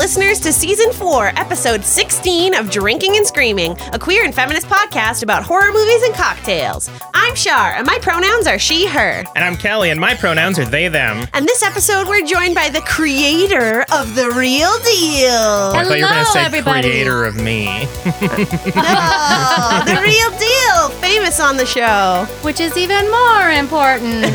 [0.00, 5.22] listeners, to season four, episode 16 of Drinking and Screaming, a queer and feminist podcast
[5.22, 6.88] about horror movies and cocktails.
[7.12, 9.22] I'm Shar, and my pronouns are she, her.
[9.36, 11.26] And I'm Kelly, and my pronouns are they, them.
[11.34, 15.36] And this episode, we're joined by the creator of The Real Deal.
[15.36, 16.88] Oh, I thought you were going to say everybody.
[16.88, 17.66] creator of me.
[18.82, 22.26] Oh, the Real Deal, famous on the show.
[22.42, 24.24] which is even more important.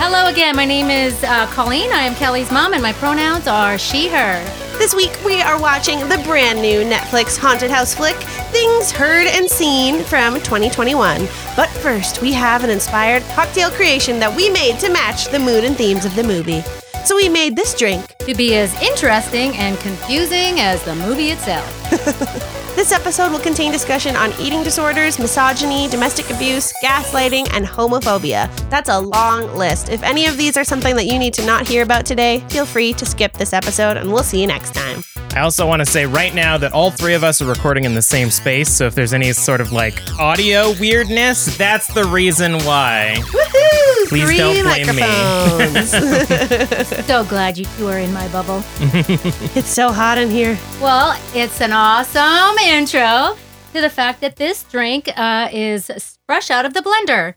[0.00, 0.54] Hello again.
[0.54, 1.90] My name is uh, Colleen.
[1.92, 4.44] I am Kelly's mom, and my pronouns are she, her.
[4.78, 8.14] This week, we are watching the brand new Netflix haunted house flick,
[8.52, 11.26] Things Heard and Seen from 2021.
[11.56, 15.64] But first, we have an inspired cocktail creation that we made to match the mood
[15.64, 16.62] and themes of the movie.
[17.04, 18.16] So we made this drink.
[18.18, 22.44] To be as interesting and confusing as the movie itself.
[22.78, 28.48] This episode will contain discussion on eating disorders, misogyny, domestic abuse, gaslighting, and homophobia.
[28.70, 29.88] That's a long list.
[29.88, 32.64] If any of these are something that you need to not hear about today, feel
[32.64, 35.02] free to skip this episode, and we'll see you next time.
[35.34, 37.94] I also want to say right now that all three of us are recording in
[37.94, 42.54] the same space, so if there's any sort of like audio weirdness, that's the reason
[42.64, 43.14] why.
[43.18, 44.08] Woohoo!
[44.08, 45.02] Please Three don't blame me.
[47.08, 48.62] So glad you two are in my bubble.
[48.80, 50.58] it's so hot in here.
[50.80, 53.36] Well, it's an awesome intro
[53.72, 55.90] to the fact that this drink uh, is
[56.26, 57.34] fresh out of the blender.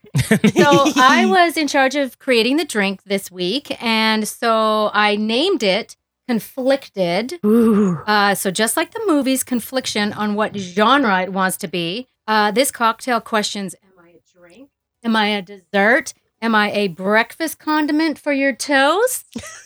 [0.53, 5.63] so I was in charge of creating the drink this week, and so I named
[5.63, 5.97] it
[6.35, 7.39] Conflicted.
[7.43, 12.51] Uh, so just like the movie's confliction on what genre it wants to be, uh,
[12.51, 14.69] this cocktail questions: Am I a drink?
[15.03, 16.13] Am I a dessert?
[16.41, 19.25] Am I a breakfast condiment for your toast?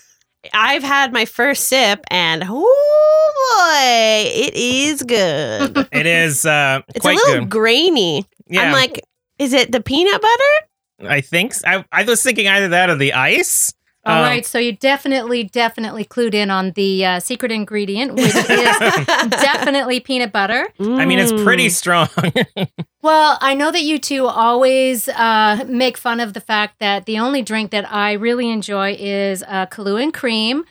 [0.53, 5.88] I've had my first sip, and oh boy, it is good.
[5.91, 7.49] It is uh, It's a little good.
[7.52, 8.25] grainy.
[8.47, 9.02] Yeah, I'm like,
[9.38, 11.09] is it the peanut butter?
[11.13, 13.71] I think I was thinking either that or the ice.
[14.06, 18.36] All Um, right, so you definitely, definitely clued in on the uh, secret ingredient, which
[18.36, 18.77] is
[19.42, 20.67] definitely peanut butter.
[20.80, 21.71] I mean, it's pretty Mm.
[21.71, 22.08] strong.
[23.02, 27.20] Well, I know that you two always uh, make fun of the fact that the
[27.20, 30.66] only drink that I really enjoy is uh, Kahlua and cream.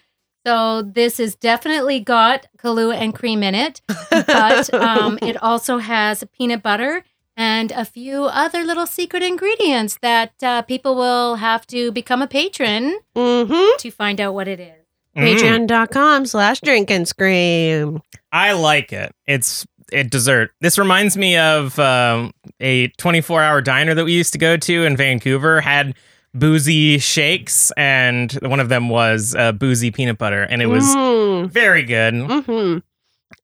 [0.44, 3.80] So this has definitely got Kahlua and cream in it,
[4.10, 7.04] but um, it also has peanut butter
[7.36, 12.26] and a few other little secret ingredients that uh, people will have to become a
[12.26, 13.76] patron Mm-hmm.
[13.78, 14.72] to find out what it is.
[15.16, 18.00] Mm, Patreon.com slash drink and scream.
[18.32, 19.14] I like it.
[19.26, 20.50] It's a dessert.
[20.60, 24.84] This reminds me of um, a 24 hour diner that we used to go to
[24.84, 25.60] in Vancouver.
[25.60, 25.94] Had
[26.34, 31.48] boozy shakes, and one of them was uh, boozy peanut butter, and it was Mm.
[31.48, 32.14] very good.
[32.14, 32.78] hmm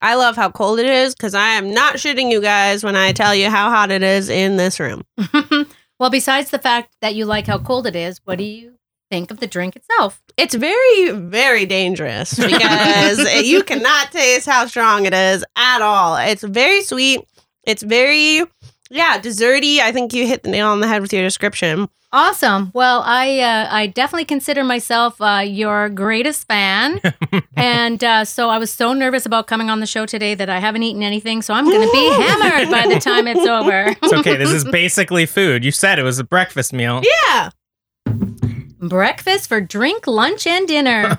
[0.01, 3.11] I love how cold it is because I am not shitting you guys when I
[3.13, 5.03] tell you how hot it is in this room.
[5.99, 8.73] well, besides the fact that you like how cold it is, what do you
[9.11, 10.21] think of the drink itself?
[10.37, 16.17] It's very, very dangerous because you cannot taste how strong it is at all.
[16.17, 17.21] It's very sweet.
[17.63, 18.43] It's very,
[18.91, 19.79] yeah, desserty.
[19.79, 21.89] I think you hit the nail on the head with your description.
[22.13, 22.71] Awesome.
[22.73, 26.99] Well, I uh, I definitely consider myself uh, your greatest fan,
[27.55, 30.59] and uh, so I was so nervous about coming on the show today that I
[30.59, 31.41] haven't eaten anything.
[31.41, 33.95] So I'm going to be hammered by the time it's over.
[34.03, 34.35] It's okay.
[34.35, 35.63] This is basically food.
[35.63, 37.01] You said it was a breakfast meal.
[37.31, 37.51] Yeah.
[38.79, 41.17] Breakfast for drink, lunch, and dinner.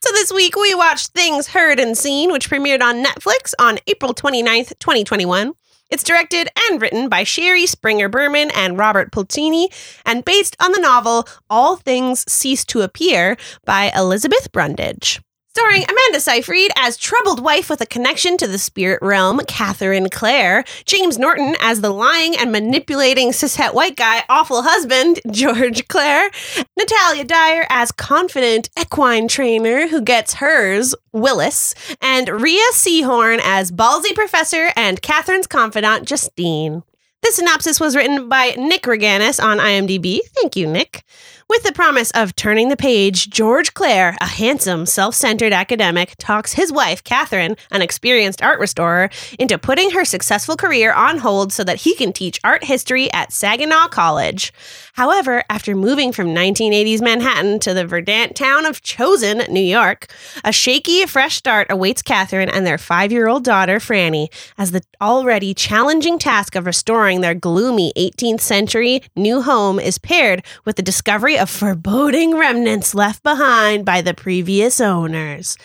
[0.00, 4.14] So this week we watched Things Heard and Seen, which premiered on Netflix on April
[4.14, 5.52] 29th, 2021.
[5.90, 9.68] It's directed and written by Shari Springer Berman and Robert Pulcini,
[10.04, 15.20] and based on the novel All Things Cease to Appear by Elizabeth Brundage.
[15.58, 20.62] Starring Amanda Seyfried as troubled wife with a connection to the spirit realm, Catherine Clare,
[20.84, 26.30] James Norton as the lying and manipulating cishet white guy, awful husband, George Clare,
[26.78, 34.14] Natalia Dyer as confident equine trainer who gets hers, Willis, and Rhea Seehorn as ballsy
[34.14, 36.84] professor and Catherine's confidant, Justine.
[37.22, 40.20] The synopsis was written by Nick Reganis on IMDb.
[40.36, 41.02] Thank you, Nick.
[41.50, 46.52] With the promise of turning the page, George Clare, a handsome, self centered academic, talks
[46.52, 49.08] his wife, Catherine, an experienced art restorer,
[49.38, 53.32] into putting her successful career on hold so that he can teach art history at
[53.32, 54.52] Saginaw College.
[54.92, 60.12] However, after moving from 1980s Manhattan to the verdant town of Chosen, New York,
[60.44, 64.26] a shaky, fresh start awaits Catherine and their five year old daughter, Franny,
[64.58, 70.44] as the already challenging task of restoring their gloomy 18th century new home is paired
[70.66, 75.56] with the discovery of foreboding remnants left behind by the previous owners.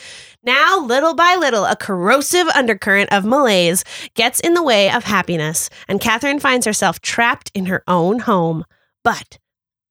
[0.44, 3.84] Now, little by little, a corrosive undercurrent of malaise
[4.14, 8.66] gets in the way of happiness, and Catherine finds herself trapped in her own home.
[9.04, 9.40] But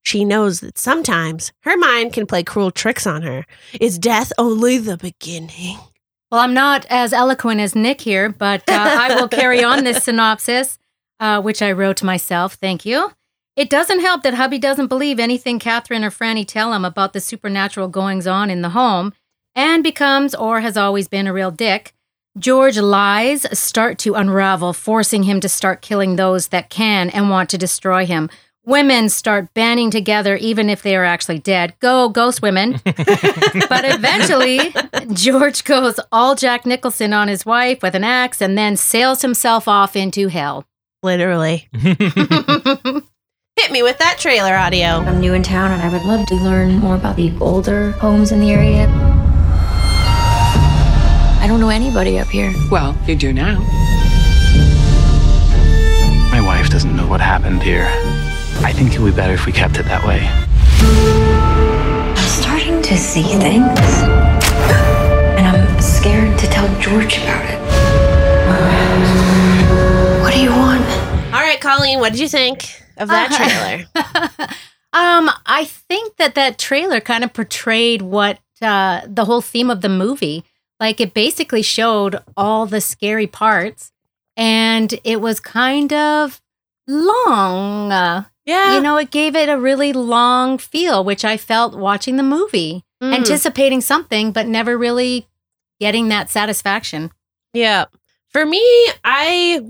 [0.05, 3.47] She knows that sometimes her mind can play cruel tricks on her.
[3.81, 5.79] Is death only the beginning?
[6.31, 10.03] Well, I'm not as eloquent as Nick here, but uh, I will carry on this
[10.09, 10.79] synopsis,
[11.21, 12.55] uh, which I wrote myself.
[12.55, 13.13] Thank you.
[13.55, 17.21] It doesn't help that hubby doesn't believe anything Catherine or Franny tell him about the
[17.21, 19.13] supernatural goings on in the home
[19.55, 21.93] and becomes, or has always been, a real dick.
[22.39, 27.51] George lies start to unravel, forcing him to start killing those that can and want
[27.51, 28.31] to destroy him.
[28.65, 31.75] Women start banding together, even if they are actually dead.
[31.81, 32.81] Go, ghost women.
[32.85, 34.73] but eventually,
[35.13, 39.69] George goes all Jack Nicholson on his wife with an axe and then sails himself
[39.69, 40.65] off into hell.
[41.03, 41.69] Literally.
[43.63, 44.87] Hit me with that trailer audio.
[45.07, 48.33] I'm new in town and I would love to learn more about the older homes
[48.33, 48.89] in the area.
[51.39, 52.53] I don't know anybody up here.
[52.71, 53.61] Well, you do now.
[56.33, 57.87] My wife doesn't know what happened here.
[58.65, 60.27] I think it would be better if we kept it that way.
[62.19, 63.79] I'm starting to see things.
[65.37, 67.61] And I'm scared to tell George about it.
[70.23, 70.85] What do you want?
[71.35, 74.49] All right, Colleen, what did you think of that trailer?
[74.95, 79.81] Um, I think that that trailer kind of portrayed what uh, the whole theme of
[79.81, 80.45] the movie.
[80.79, 83.91] Like it basically showed all the scary parts,
[84.37, 86.43] and it was kind of
[86.87, 87.91] long.
[87.91, 88.75] Uh, yeah.
[88.75, 92.85] you know, it gave it a really long feel, which I felt watching the movie,
[93.03, 93.15] Mm.
[93.17, 95.27] anticipating something, but never really
[95.81, 97.11] getting that satisfaction.
[97.53, 97.87] Yeah.
[98.29, 98.63] For me,
[99.03, 99.61] I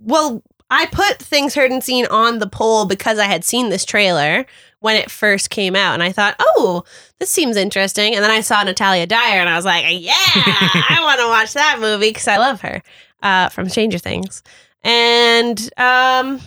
[0.00, 3.84] well, I put things heard and seen on the poll because I had seen this
[3.84, 4.46] trailer
[4.80, 6.84] when it first came out, and I thought, oh,
[7.18, 8.14] this seems interesting.
[8.14, 11.54] And then I saw Natalia Dyer, and I was like, yeah, I want to watch
[11.54, 12.82] that movie because I love her
[13.22, 14.42] uh, from Stranger Things.
[14.82, 16.40] And um,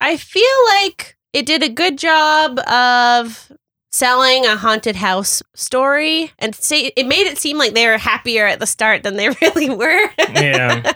[0.00, 3.52] I feel like it did a good job of
[3.92, 8.46] selling a haunted house story and say it made it seem like they were happier
[8.46, 10.10] at the start than they really were.
[10.18, 10.92] yeah.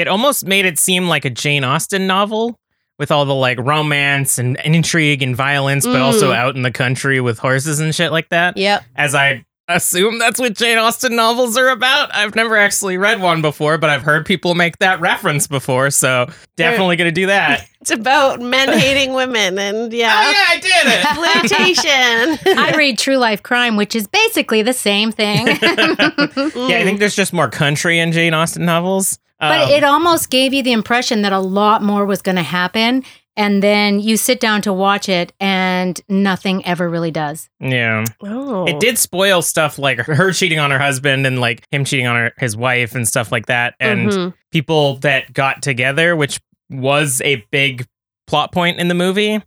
[0.00, 2.58] It almost made it seem like a Jane Austen novel
[2.98, 6.36] with all the like romance and, and intrigue and violence, but also Mm.
[6.36, 8.56] out in the country with horses and shit like that.
[8.56, 8.82] Yep.
[8.96, 12.12] As I assume that's what Jane Austen novels are about.
[12.12, 16.26] I've never actually read one before, but I've heard people make that reference before, so
[16.56, 17.66] definitely gonna do that.
[17.80, 20.12] It's about men hating women and yeah.
[20.14, 20.36] oh yeah.
[20.36, 21.78] yeah, I did it.
[22.44, 22.58] Flirtation.
[22.58, 25.46] I read True Life Crime, which is basically the same thing.
[25.56, 29.18] Yeah, I think there's just more country in Jane Austen novels.
[29.40, 32.42] But Um, it almost gave you the impression that a lot more was going to
[32.42, 33.02] happen.
[33.36, 37.48] And then you sit down to watch it and nothing ever really does.
[37.58, 38.04] yeah.
[38.22, 38.66] oh.
[38.66, 42.16] It did spoil stuff like her cheating on her husband and like him cheating on
[42.16, 43.74] her, his wife and stuff like that.
[43.80, 44.34] And Mhm.
[44.52, 46.38] people that got together, which
[46.68, 47.86] was a big
[48.26, 49.40] plot point in the movie.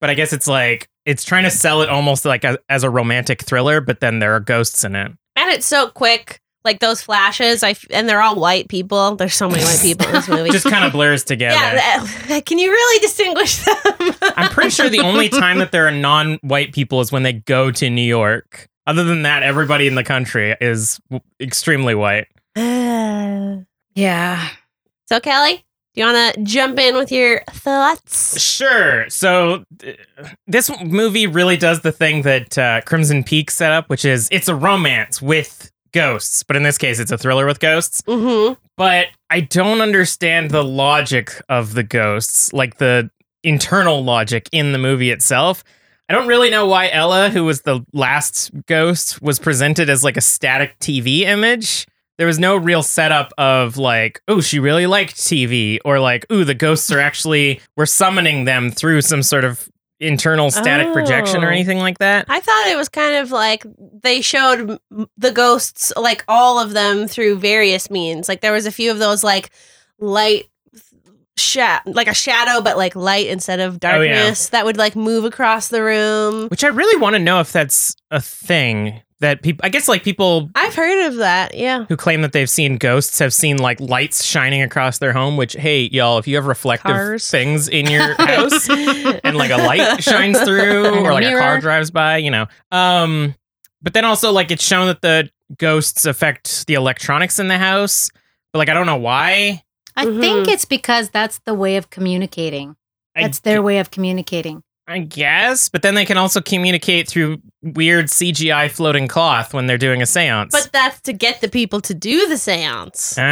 [0.00, 2.90] But I guess it's like it's trying to sell it almost like a, as a
[2.90, 5.10] romantic thriller, but then there are ghosts in it.
[5.36, 6.40] And it's so quick.
[6.68, 9.16] Like those flashes, I f- and they're all white people.
[9.16, 10.50] There's so many white people in this movie.
[10.50, 11.54] Just kind of blurs together.
[11.56, 13.76] yeah, that- can you really distinguish them?
[14.36, 17.70] I'm pretty sure the only time that there are non-white people is when they go
[17.70, 18.68] to New York.
[18.86, 22.26] Other than that, everybody in the country is w- extremely white.
[23.94, 24.48] Yeah.
[25.06, 28.40] so, Kelly, do you want to jump in with your thoughts?
[28.40, 29.08] Sure.
[29.10, 29.98] So th-
[30.46, 34.48] this movie really does the thing that uh, Crimson Peak set up, which is it's
[34.48, 38.02] a romance with ghosts, but in this case, it's a thriller with ghosts.
[38.02, 38.54] Mm-hmm.
[38.76, 43.10] But I don't understand the logic of the ghosts, like the
[43.42, 45.64] internal logic in the movie itself.
[46.08, 50.16] I don't really know why Ella, who was the last ghost, was presented as like
[50.16, 51.86] a static TV image.
[52.16, 56.44] There was no real setup of like, oh, she really liked TV, or like, ooh,
[56.44, 59.68] the ghosts are actually, we're summoning them through some sort of
[60.00, 61.52] internal static projection or Oh.
[61.52, 62.26] anything like that.
[62.28, 63.64] I thought it was kind of like
[64.02, 64.78] they showed
[65.16, 68.28] the ghosts, like all of them, through various means.
[68.28, 69.50] Like there was a few of those, like
[69.98, 70.44] light,
[71.36, 74.14] sha- like a shadow, but like light instead of Oh, yeah.
[74.14, 76.48] darkness that would like move across the room.
[76.48, 80.04] Which I really want to know if that's a thing that people, I guess like
[80.04, 81.54] people I've heard of that.
[81.54, 81.84] Yeah.
[81.88, 85.54] who claim that they've seen ghosts have seen like lights shining across their home, which,
[85.54, 87.28] hey, y'all, if you have reflective Cars.
[87.30, 91.90] things in your house and like a light shines through or like a car drives
[91.90, 92.46] by, you know.
[92.70, 93.34] Um,
[93.82, 98.10] but then also like it's shown that the ghosts affect the electronics in the house,
[98.52, 99.62] but like I don't know why.
[99.96, 100.20] I Mhm.
[100.20, 102.76] think it's because that's the way of communicating.
[103.16, 104.62] I That's their way of communicating.
[104.90, 109.76] I guess, but then they can also communicate through weird CGI floating cloth when they're
[109.76, 110.50] doing a séance.
[110.50, 113.18] But that's to get the people to do the seance.
[113.18, 113.22] oh,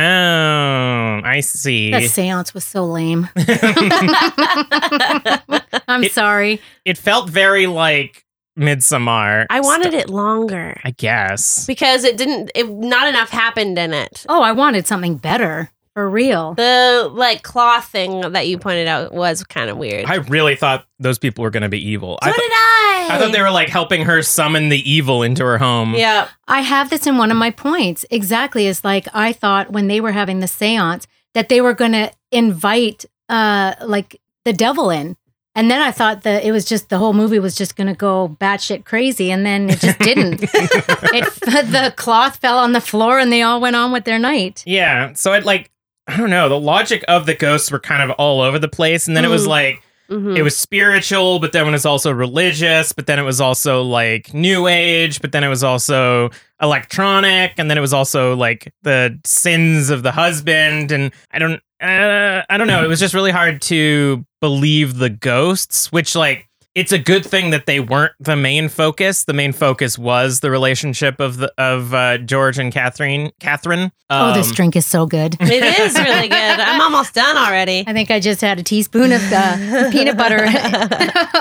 [1.24, 1.92] I see.
[1.92, 3.30] That seance was so lame.
[3.36, 3.46] I'm
[5.88, 6.60] I'm It- sorry.
[6.84, 8.24] It felt very like
[8.58, 9.46] Midsommar.
[9.50, 11.66] I wanted it longer I guess.
[11.66, 12.50] because it didn't.
[12.54, 14.24] It, not enough happened in it.
[14.28, 16.52] Oh, I wanted something better for real.
[16.52, 20.04] The like cloth thing that you pointed out was kind of weird.
[20.04, 22.18] I really thought those people were going to be evil.
[22.22, 23.08] so I, did I.
[23.12, 25.94] I thought they were like helping her summon the evil into her home.
[25.94, 26.28] Yeah.
[26.48, 28.04] I have this in one of my points.
[28.10, 28.66] Exactly.
[28.66, 32.12] It's like I thought when they were having the seance that they were going to
[32.30, 35.16] invite uh like the devil in.
[35.54, 37.94] And then I thought that it was just the whole movie was just going to
[37.94, 39.30] go batshit crazy.
[39.30, 40.42] And then it just didn't.
[40.42, 40.50] it,
[41.40, 44.62] the cloth fell on the floor and they all went on with their night.
[44.66, 45.14] Yeah.
[45.14, 45.70] So it like
[46.08, 46.48] I don't know.
[46.48, 49.28] The logic of the ghosts were kind of all over the place, and then it
[49.28, 49.48] was Mhm.
[49.48, 50.36] like Mhm.
[50.38, 54.32] it was spiritual, but then it was also religious, but then it was also like
[54.32, 56.30] new age, but then it was also
[56.62, 61.60] electronic, and then it was also like the sins of the husband, and I don't,
[61.82, 62.84] uh, I don't know.
[62.84, 66.46] It was just really hard to believe the ghosts, which like.
[66.76, 69.24] It's a good thing that they weren't the main focus.
[69.24, 73.32] The main focus was the relationship of the of uh, George and Catherine.
[73.40, 73.90] Catherine.
[74.10, 75.36] oh, this Um, drink is so good.
[75.40, 76.36] it is really good.
[76.60, 77.82] I'm almost done already.
[77.86, 80.46] I think I just had a teaspoon of uh, peanut butter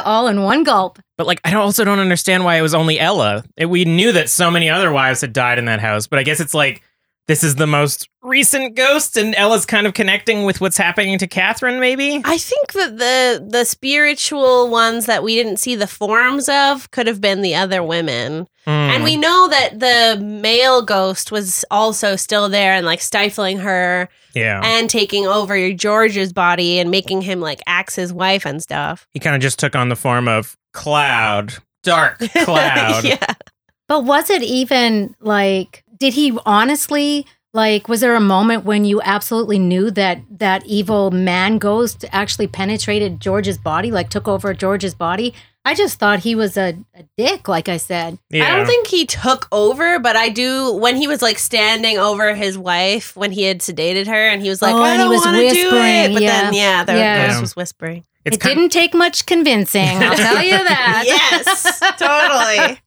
[0.06, 1.00] all in one gulp.
[1.18, 3.44] But like, I also don't understand why it was only Ella.
[3.58, 6.24] It- we knew that so many other wives had died in that house, but I
[6.24, 6.82] guess it's like
[7.28, 11.28] this is the most recent ghost, and Ella's kind of connecting with what's happening to
[11.28, 11.80] Catherine.
[11.80, 12.22] Maybe.
[12.24, 17.08] I think that the the spiritual ones that we didn't see the forms of could
[17.08, 18.48] have been the other women.
[18.66, 18.70] Hmm.
[18.72, 24.10] And we know that the male ghost was also still there and like stifling her
[24.34, 29.08] yeah, and taking over George's body and making him like axe his wife and stuff.
[29.12, 31.54] he kind of just took on the form of cloud,
[31.84, 33.04] dark cloud.
[33.04, 33.34] yeah.
[33.88, 39.02] But was it even like, did he honestly, like, was there a moment when you
[39.02, 44.94] absolutely knew that that evil man ghost actually penetrated George's body, like took over George's
[44.94, 45.34] body?
[45.68, 48.20] I just thought he was a, a dick, like I said.
[48.30, 48.46] Yeah.
[48.46, 52.36] I don't think he took over, but I do when he was like standing over
[52.36, 55.22] his wife when he had sedated her and he was like, Oh, I don't was
[55.26, 55.52] want to do it.
[55.72, 56.60] whispering, But then, yeah.
[56.80, 57.28] yeah, the Yeah.
[57.30, 58.04] ghost was whispering.
[58.26, 61.04] it's it didn't take much convincing, I'll tell you that.
[61.08, 62.80] yes, totally.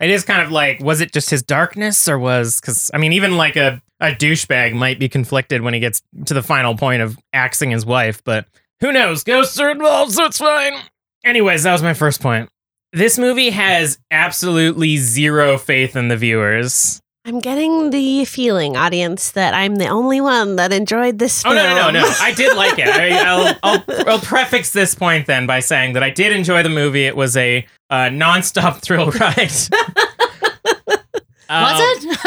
[0.00, 3.12] It is kind of like, was it just his darkness, or was because I mean,
[3.12, 7.00] even like a a douchebag might be conflicted when he gets to the final point
[7.02, 8.46] of axing his wife, but
[8.80, 9.24] who knows?
[9.24, 10.74] Ghosts are involved, so it's fine.
[11.24, 12.50] Anyways, that was my first point.
[12.92, 17.00] This movie has absolutely zero faith in the viewers.
[17.26, 21.74] I'm getting the feeling, audience, that I'm the only one that enjoyed this Oh no,
[21.74, 22.12] no, no, no!
[22.20, 22.86] I did like it.
[22.86, 26.68] I, I'll, I'll, I'll prefix this point then by saying that I did enjoy the
[26.68, 27.04] movie.
[27.04, 29.50] It was a uh, nonstop thrill ride.
[31.48, 32.18] Um, Was it?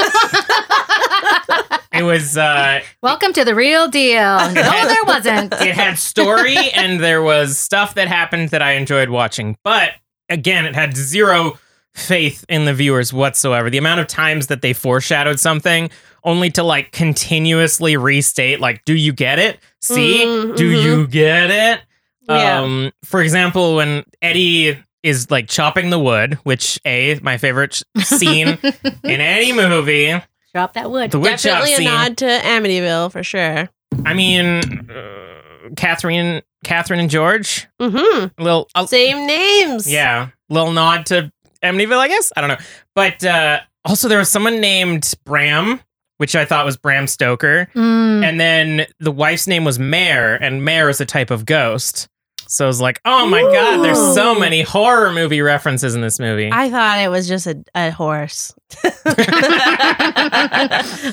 [1.92, 2.38] It was.
[2.38, 4.22] Uh, Welcome to the real deal.
[4.22, 5.54] No, there wasn't.
[5.54, 9.58] it had story and there was stuff that happened that I enjoyed watching.
[9.64, 9.94] But
[10.30, 11.58] again, it had zero
[12.00, 13.70] faith in the viewers whatsoever.
[13.70, 15.90] The amount of times that they foreshadowed something
[16.24, 19.60] only to like continuously restate like do you get it?
[19.82, 20.24] See?
[20.26, 20.84] Mm, Do mhm.
[20.84, 21.82] you get it?
[22.28, 22.60] Yeah.
[22.62, 28.58] Um for example, when Eddie is like chopping the wood, which a my favorite scene
[29.04, 30.14] in any movie,
[30.54, 31.12] Chop that wood.
[31.12, 31.86] the wood Definitely a scene.
[31.86, 33.70] nod to Amityville for sure.
[34.06, 38.44] I mean, uh, Catherine, Catherine and George, Mm-hmm.
[38.44, 39.92] little, a, Same names.
[39.92, 41.32] yeah, little nod to
[41.64, 42.32] Amityville, I guess.
[42.36, 42.58] I don't know,
[42.96, 45.80] but uh, also there was someone named Bram,
[46.18, 48.24] which I thought was Bram Stoker, Mm.
[48.24, 52.08] and then the wife's name was Mare, and Mare is a type of ghost.
[52.48, 56.20] So I was like, oh my god, there's so many horror movie references in this
[56.20, 56.50] movie.
[56.52, 58.56] I thought it was just a, a horse.
[58.86, 58.94] I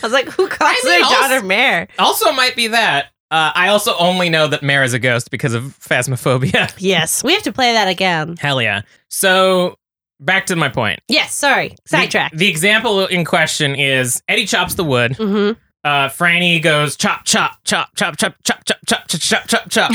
[0.02, 1.88] was like, who calls I mean, their also- daughter Mare?
[1.98, 3.06] also, might be that.
[3.30, 6.72] Uh, I also only know that Mare is a ghost because of Phasmophobia.
[6.78, 8.36] Yes, we have to play that again.
[8.38, 8.82] Hell yeah.
[9.10, 9.76] So
[10.20, 11.00] back to my point.
[11.08, 11.76] Yes, sorry.
[11.86, 12.32] Sidetrack.
[12.32, 15.12] The, the example in question is Eddie chops the wood.
[15.12, 15.58] Mm-hmm.
[15.84, 19.90] Uh, Franny goes chop, chop, chop, chop, chop, chop, chop, chop, chop, chop, chop,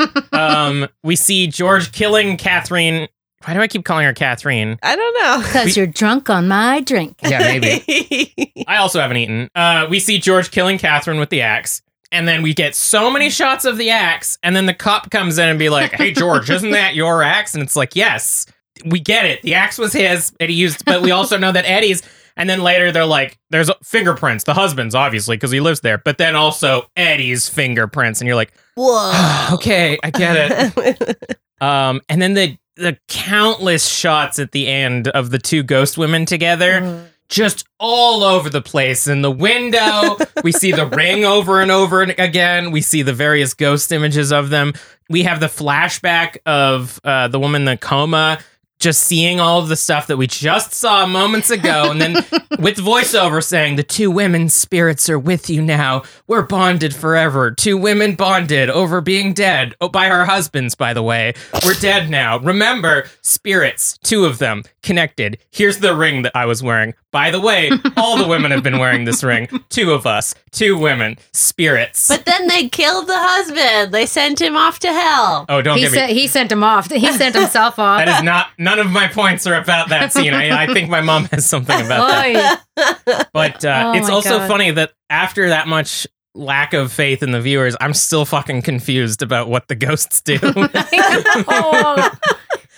[0.00, 0.32] chop.
[0.32, 3.08] um, we see George killing Catherine.
[3.44, 4.78] Why do I keep calling her Catherine?
[4.82, 5.46] I don't know.
[5.46, 7.16] Because you're drunk on my drink.
[7.22, 8.64] Yeah, maybe.
[8.66, 9.50] I also haven't eaten.
[9.54, 11.82] Uh, we see George killing Catherine with the axe.
[12.12, 15.38] And then we get so many shots of the axe, and then the cop comes
[15.38, 18.46] in and be like, "Hey George, isn't that your axe?" And it's like, "Yes,
[18.84, 19.42] we get it.
[19.42, 22.02] The axe was his, Eddie used, but we also know that Eddie's."
[22.38, 26.18] And then later they're like, "There's fingerprints, the husband's obviously because he lives there, but
[26.18, 29.48] then also Eddie's fingerprints." And you're like, Whoa.
[29.54, 35.30] "Okay, I get it." Um, and then the the countless shots at the end of
[35.30, 37.06] the two ghost women together Mm.
[37.30, 39.06] just all over the place.
[39.06, 42.72] In the window, we see the ring over and over again.
[42.72, 44.74] We see the various ghost images of them.
[45.08, 48.38] We have the flashback of uh, the woman in the coma
[48.78, 52.14] just seeing all of the stuff that we just saw moments ago, and then
[52.58, 56.02] with voiceover saying, The two women's spirits are with you now.
[56.26, 57.50] We're bonded forever.
[57.52, 59.74] Two women bonded over being dead.
[59.80, 61.32] Oh, by our husbands, by the way.
[61.64, 62.38] We're dead now.
[62.38, 65.38] Remember, spirits, two of them, connected.
[65.50, 66.94] Here's the ring that I was wearing.
[67.10, 69.48] By the way, all the women have been wearing this ring.
[69.70, 72.08] Two of us, two women, spirits.
[72.08, 73.92] But then they killed the husband.
[73.94, 75.46] They sent him off to hell.
[75.48, 75.98] oh, don't He get me.
[75.98, 76.90] sent he sent him off.
[76.90, 78.04] He sent himself off.
[78.04, 78.48] That is not.
[78.66, 80.34] None of my points are about that scene.
[80.34, 83.30] I, I think my mom has something about that.
[83.32, 84.48] But uh, Oh it's my also God.
[84.48, 86.04] funny that after that much
[86.34, 90.38] lack of faith in the viewers, I'm still fucking confused about what the ghosts do.
[90.44, 92.10] oh,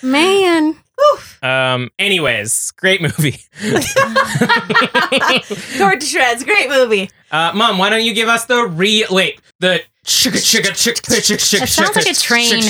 [0.03, 0.77] man.
[1.43, 1.89] um.
[1.99, 3.39] Anyways, great movie.
[5.79, 6.45] Tore to shreds.
[6.45, 7.09] Great movie.
[7.31, 9.07] Uh, Mom, why don't you give us the real?
[9.11, 9.81] Wait, the.
[10.07, 12.61] Chicka, chicka, chick, chick, chick, chick, That sounds like a train.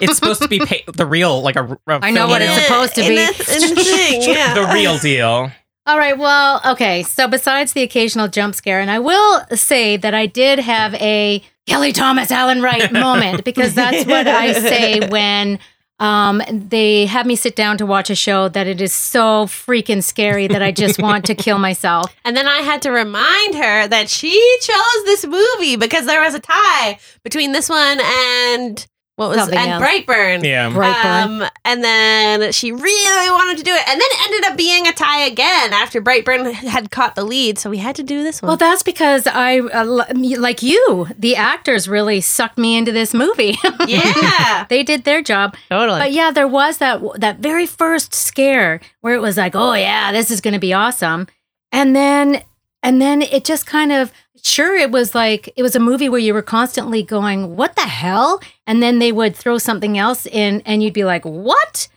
[0.00, 1.64] It's supposed to be pa- the real, like a.
[1.64, 3.16] a I know what film it's supposed to In be.
[3.16, 4.54] the- in the thing, yeah.
[4.54, 5.52] The real deal.
[5.84, 6.16] All right.
[6.16, 7.02] Well, okay.
[7.02, 11.42] So besides the occasional jump scare, and I will say that I did have a
[11.66, 15.58] Kelly Thomas Alan Wright moment because that's what I say when
[16.02, 20.02] um, they have me sit down to watch a show that it is so freaking
[20.02, 22.12] scary that I just want to kill myself.
[22.24, 26.34] And then I had to remind her that she chose this movie because there was
[26.34, 28.86] a tie between this one and
[29.22, 29.82] what was Something and else.
[29.82, 30.44] Brightburn.
[30.44, 30.70] Yeah.
[30.70, 31.42] Brightburn.
[31.42, 34.86] Um, and then she really wanted to do it, and then it ended up being
[34.86, 37.58] a tie again after Brightburn had caught the lead.
[37.58, 38.48] So we had to do this one.
[38.48, 43.56] Well, that's because I, uh, like you, the actors really sucked me into this movie.
[43.86, 45.56] yeah, they did their job.
[45.70, 46.00] totally.
[46.00, 50.12] But yeah, there was that that very first scare where it was like, "Oh yeah,
[50.12, 51.28] this is going to be awesome,"
[51.70, 52.42] and then
[52.82, 54.12] and then it just kind of
[54.42, 57.82] sure it was like it was a movie where you were constantly going, "What the
[57.82, 61.88] hell?" and then they would throw something else in, and you'd be like, "What?"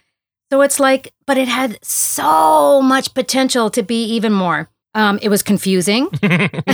[0.52, 4.70] So it's like, but it had so much potential to be even more.
[4.94, 6.08] Um, it was confusing.
[6.24, 6.66] it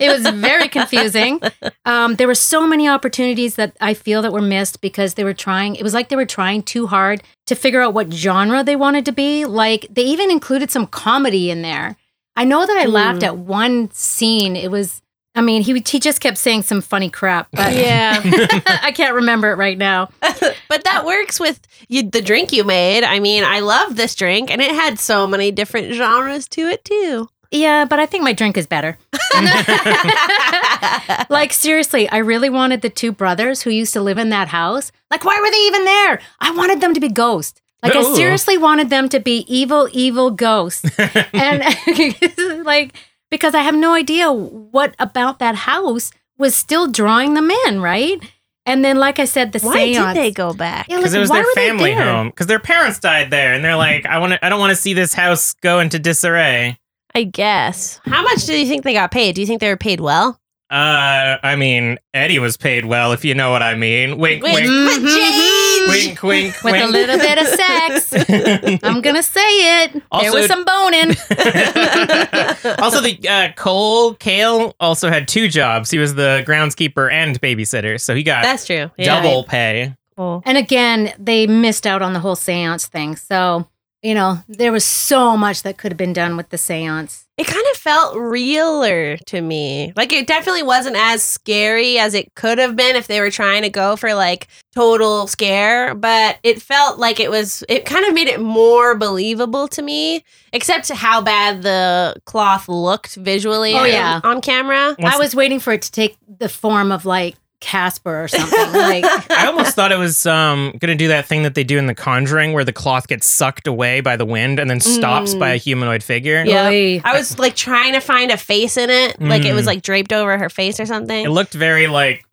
[0.00, 1.40] was very confusing.
[1.84, 5.34] Um, there were so many opportunities that I feel that were missed because they were
[5.34, 5.74] trying.
[5.74, 9.04] It was like they were trying too hard to figure out what genre they wanted
[9.06, 9.44] to be.
[9.44, 11.96] Like they even included some comedy in there.
[12.36, 13.26] I know that I laughed hmm.
[13.26, 14.56] at one scene.
[14.56, 15.02] It was,
[15.34, 18.20] I mean, he he just kept saying some funny crap, but yeah,
[18.82, 20.10] I can't remember it right now.
[20.20, 23.04] but that works with you, the drink you made.
[23.04, 26.84] I mean, I love this drink, and it had so many different genres to it
[26.84, 27.28] too.
[27.50, 28.96] Yeah, but I think my drink is better.
[31.30, 34.92] like seriously, I really wanted the two brothers who used to live in that house.
[35.10, 36.20] Like, why were they even there?
[36.38, 37.59] I wanted them to be ghosts.
[37.82, 40.84] Like, I seriously wanted them to be evil, evil ghosts.
[41.32, 41.64] and
[42.64, 42.94] like,
[43.30, 48.20] because I have no idea what about that house was still drawing them in, right?
[48.66, 50.14] And then, like I said, the Why seance.
[50.14, 50.86] did they go back?
[50.88, 52.28] Yeah, Because like, it was their family home.
[52.28, 54.44] Because their parents died there, and they're like, I want to.
[54.44, 56.78] I don't want to see this house go into disarray.
[57.14, 58.00] I guess.
[58.04, 59.34] How much do you think they got paid?
[59.34, 60.38] Do you think they were paid well?
[60.70, 64.18] Uh, I mean, Eddie was paid well, if you know what I mean.
[64.18, 65.59] Wink, With, wink, with Jane.
[65.88, 66.84] Wink, wink, With wink.
[66.84, 68.80] a little bit of sex.
[68.84, 69.40] I'm gonna say
[69.84, 70.02] it.
[70.10, 71.10] Also- there was some boning.
[72.80, 75.90] also, the uh, Cole Kale also had two jobs.
[75.90, 78.90] He was the groundskeeper and babysitter, so he got That's true.
[78.96, 79.22] Yeah.
[79.22, 79.94] double pay.
[80.16, 80.42] Cool.
[80.44, 83.16] And again, they missed out on the whole seance thing.
[83.16, 83.66] So,
[84.02, 87.26] you know, there was so much that could have been done with the seance.
[87.40, 89.94] It kind of felt realer to me.
[89.96, 93.62] Like it definitely wasn't as scary as it could have been if they were trying
[93.62, 98.12] to go for like total scare, but it felt like it was it kind of
[98.12, 100.22] made it more believable to me,
[100.52, 104.20] except how bad the cloth looked visually Oh, on- yeah.
[104.22, 104.94] on camera.
[104.98, 108.72] Once I was waiting for it to take the form of like Casper or something.
[108.72, 111.78] Like, I almost thought it was um, going to do that thing that they do
[111.78, 115.34] in The Conjuring, where the cloth gets sucked away by the wind and then stops
[115.34, 115.38] Mm.
[115.38, 116.42] by a humanoid figure.
[116.46, 116.68] Yeah.
[116.68, 117.00] Oy.
[117.04, 119.66] I was like trying to find a face in it, like it was Mm.
[119.68, 121.24] like draped over her face or something.
[121.24, 122.24] It looked very like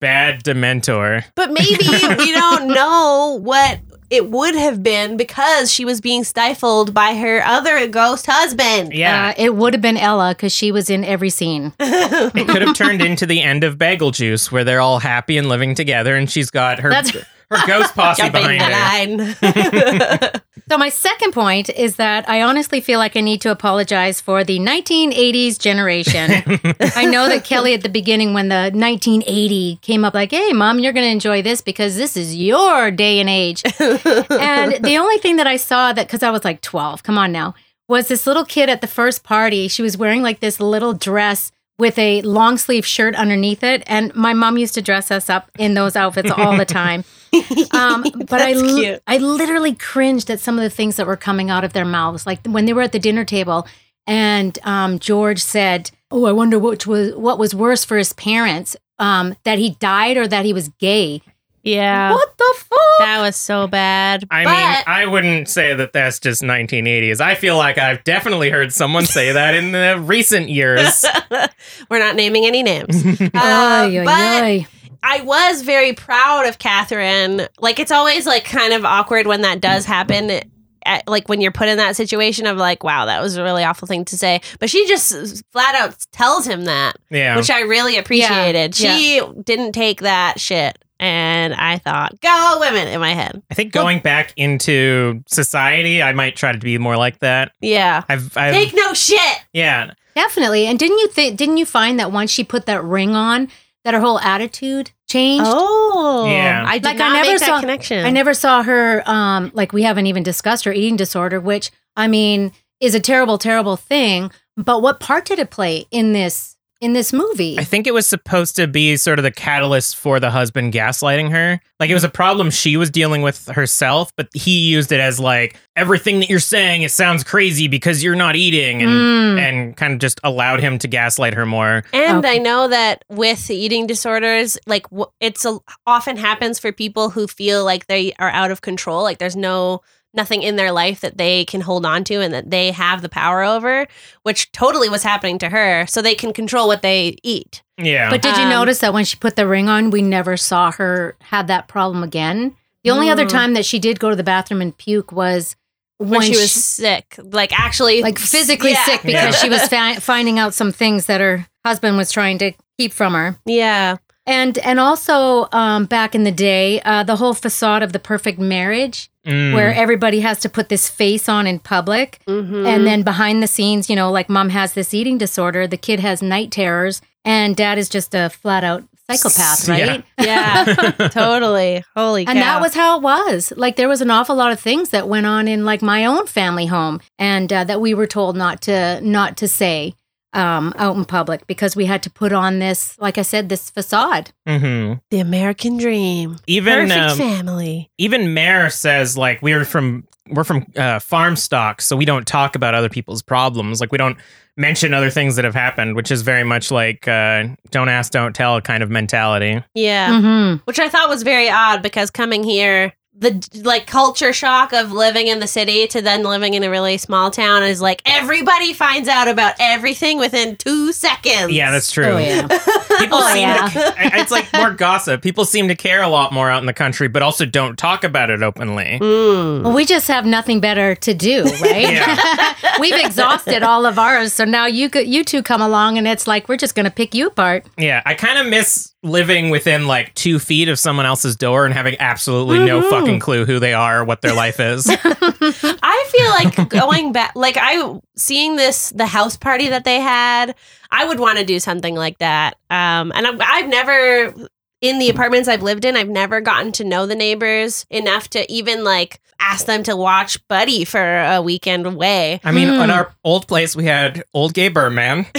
[0.00, 1.24] bad Dementor.
[1.34, 1.76] But maybe
[2.18, 3.78] we don't know what
[4.12, 8.92] it would have been because she was being stifled by her other ghost husband.
[8.92, 11.72] Yeah, Uh, it would have been Ella because she was in every scene.
[11.80, 15.48] it could have turned into the end of Bagel Juice, where they're all happy and
[15.48, 17.24] living together, and she's got her That's-
[17.56, 19.26] her ghost posse Jumping behind her.
[19.26, 20.40] the line.
[20.70, 24.42] So, my second point is that I honestly feel like I need to apologize for
[24.44, 26.30] the 1980s generation.
[26.96, 30.78] I know that Kelly at the beginning, when the 1980 came up, like, hey, mom,
[30.78, 33.62] you're going to enjoy this because this is your day and age.
[33.80, 37.32] and the only thing that I saw that, because I was like 12, come on
[37.32, 37.54] now,
[37.88, 39.68] was this little kid at the first party.
[39.68, 43.82] She was wearing like this little dress with a long sleeve shirt underneath it.
[43.86, 47.04] And my mom used to dress us up in those outfits all the time.
[47.72, 49.02] Um, but I, That's li- cute.
[49.06, 52.26] I literally cringed at some of the things that were coming out of their mouths.
[52.26, 53.66] Like when they were at the dinner table
[54.06, 58.76] and um, George said, Oh, I wonder which was what was worse for his parents.
[58.98, 61.22] Um, that he died or that he was gay.
[61.64, 62.12] Yeah.
[62.12, 62.78] What the fuck?
[62.98, 64.24] That was so bad.
[64.30, 67.20] I But- mean, I wouldn't say that that's just 1980s.
[67.20, 71.04] I feel like I've definitely heard someone say that in the recent years.
[71.90, 73.02] We're not naming any names.
[73.22, 74.66] Uh, Ay, ay, but ay.
[75.02, 77.46] I was very proud of Catherine.
[77.58, 80.40] Like it's always like kind of awkward when that does happen.
[80.84, 83.62] At, like when you're put in that situation of like, wow, that was a really
[83.62, 84.40] awful thing to say.
[84.58, 87.36] But she just flat out tells him that, Yeah.
[87.36, 88.78] which I really appreciated.
[88.80, 88.96] Yeah.
[88.96, 90.76] She didn't take that shit.
[90.98, 93.42] And I thought, go women in my head.
[93.50, 97.52] I think going back into society, I might try to be more like that.
[97.60, 98.02] Yeah.
[98.08, 99.38] I've, I've Take no shit.
[99.52, 99.92] yeah.
[100.14, 100.66] Definitely.
[100.66, 103.48] And didn't you think didn't you find that once she put that ring on,
[103.84, 105.44] that her whole attitude changed?
[105.46, 106.26] Oh.
[106.30, 106.64] Yeah.
[106.66, 108.04] I did Like, I not never make that saw- connection.
[108.04, 112.08] I never saw her um like we haven't even discussed her eating disorder, which I
[112.08, 114.30] mean is a terrible, terrible thing.
[114.56, 116.51] But what part did it play in this
[116.82, 117.58] in this movie?
[117.58, 121.30] I think it was supposed to be sort of the catalyst for the husband gaslighting
[121.30, 121.60] her.
[121.80, 125.18] Like it was a problem she was dealing with herself, but he used it as
[125.18, 129.38] like everything that you're saying it sounds crazy because you're not eating and Mm.
[129.38, 131.84] and kind of just allowed him to gaslight her more.
[131.94, 132.34] And Okay.
[132.34, 134.86] I know that with the eating disorders, like
[135.20, 139.18] it's a, often happens for people who feel like they are out of control, like
[139.18, 139.80] there's no
[140.14, 143.08] nothing in their life that they can hold on to and that they have the
[143.08, 143.86] power over,
[144.22, 145.86] which totally was happening to her.
[145.86, 147.62] So they can control what they eat.
[147.78, 148.10] Yeah.
[148.10, 150.70] But did you Um, notice that when she put the ring on, we never saw
[150.72, 152.54] her have that problem again?
[152.84, 153.30] The only other Mm.
[153.30, 155.56] time that she did go to the bathroom and puke was
[155.98, 158.84] When, she was sick, like actually, like physically Yeah.
[158.84, 159.40] sick because Yeah.
[159.40, 163.14] she was fi- finding out some things that her husband was trying to keep from
[163.14, 163.38] her.
[163.46, 163.96] Yeah,
[164.32, 168.38] And and also um, back in the day, uh, the whole facade of the perfect
[168.38, 169.54] marriage, Mm.
[169.54, 172.66] where everybody has to put this face on in public, Mhm.
[172.66, 176.00] and then behind the scenes, you know, like mom has this eating disorder, the kid
[176.00, 180.02] has night terrors, and dad is just a flat out psychopath, right?
[180.18, 180.64] yeah,
[181.12, 181.84] totally.
[181.96, 183.52] Holy And that was how it was.
[183.56, 186.26] Like there was an awful lot of things that went on in like my own
[186.26, 189.94] family home, and uh, that we were told not to not to say
[190.34, 193.70] um, out in public because we had to put on this, like I said, this
[193.70, 194.30] facade.
[194.46, 196.38] hmm the American dream.
[196.46, 197.90] Even Perfect um, family.
[197.98, 202.54] even Mare says like we're from we're from uh, farm stock, so we don't talk
[202.54, 203.80] about other people's problems.
[203.80, 204.16] Like we don't
[204.56, 208.34] mention other things that have happened, which is very much like uh, don't ask, don't
[208.34, 209.62] tell kind of mentality.
[209.74, 210.10] Yeah.
[210.10, 210.56] Mm-hmm.
[210.64, 215.26] which I thought was very odd because coming here, the like culture shock of living
[215.26, 219.08] in the city to then living in a really small town is like everybody finds
[219.08, 221.52] out about everything within two seconds.
[221.52, 222.04] Yeah, that's true.
[222.06, 222.48] Oh yeah.
[222.98, 223.68] People Oh, seem yeah.
[223.68, 225.22] to, it's like more gossip.
[225.22, 228.04] People seem to care a lot more out in the country, but also don't talk
[228.04, 228.98] about it openly.
[229.00, 229.62] Mm.
[229.62, 232.56] Well, we just have nothing better to do, right?
[232.80, 236.26] We've exhausted all of ours, so now you could, you two come along, and it's
[236.26, 237.66] like we're just going to pick you apart.
[237.78, 241.74] Yeah, I kind of miss living within like two feet of someone else's door and
[241.74, 244.86] having absolutely no fucking clue who they are or what their life is.
[245.04, 250.54] I feel like going back, like I seeing this the house party that they had.
[250.90, 252.58] I would want to do something like that.
[252.68, 254.34] Um, and I've, I've never
[254.82, 258.50] in the apartments I've lived in, I've never gotten to know the neighbors enough to
[258.52, 262.40] even like ask them to watch Buddy for a weekend away.
[262.44, 262.80] I mean, Hmm.
[262.82, 265.26] in our old place, we had old gay Birdman.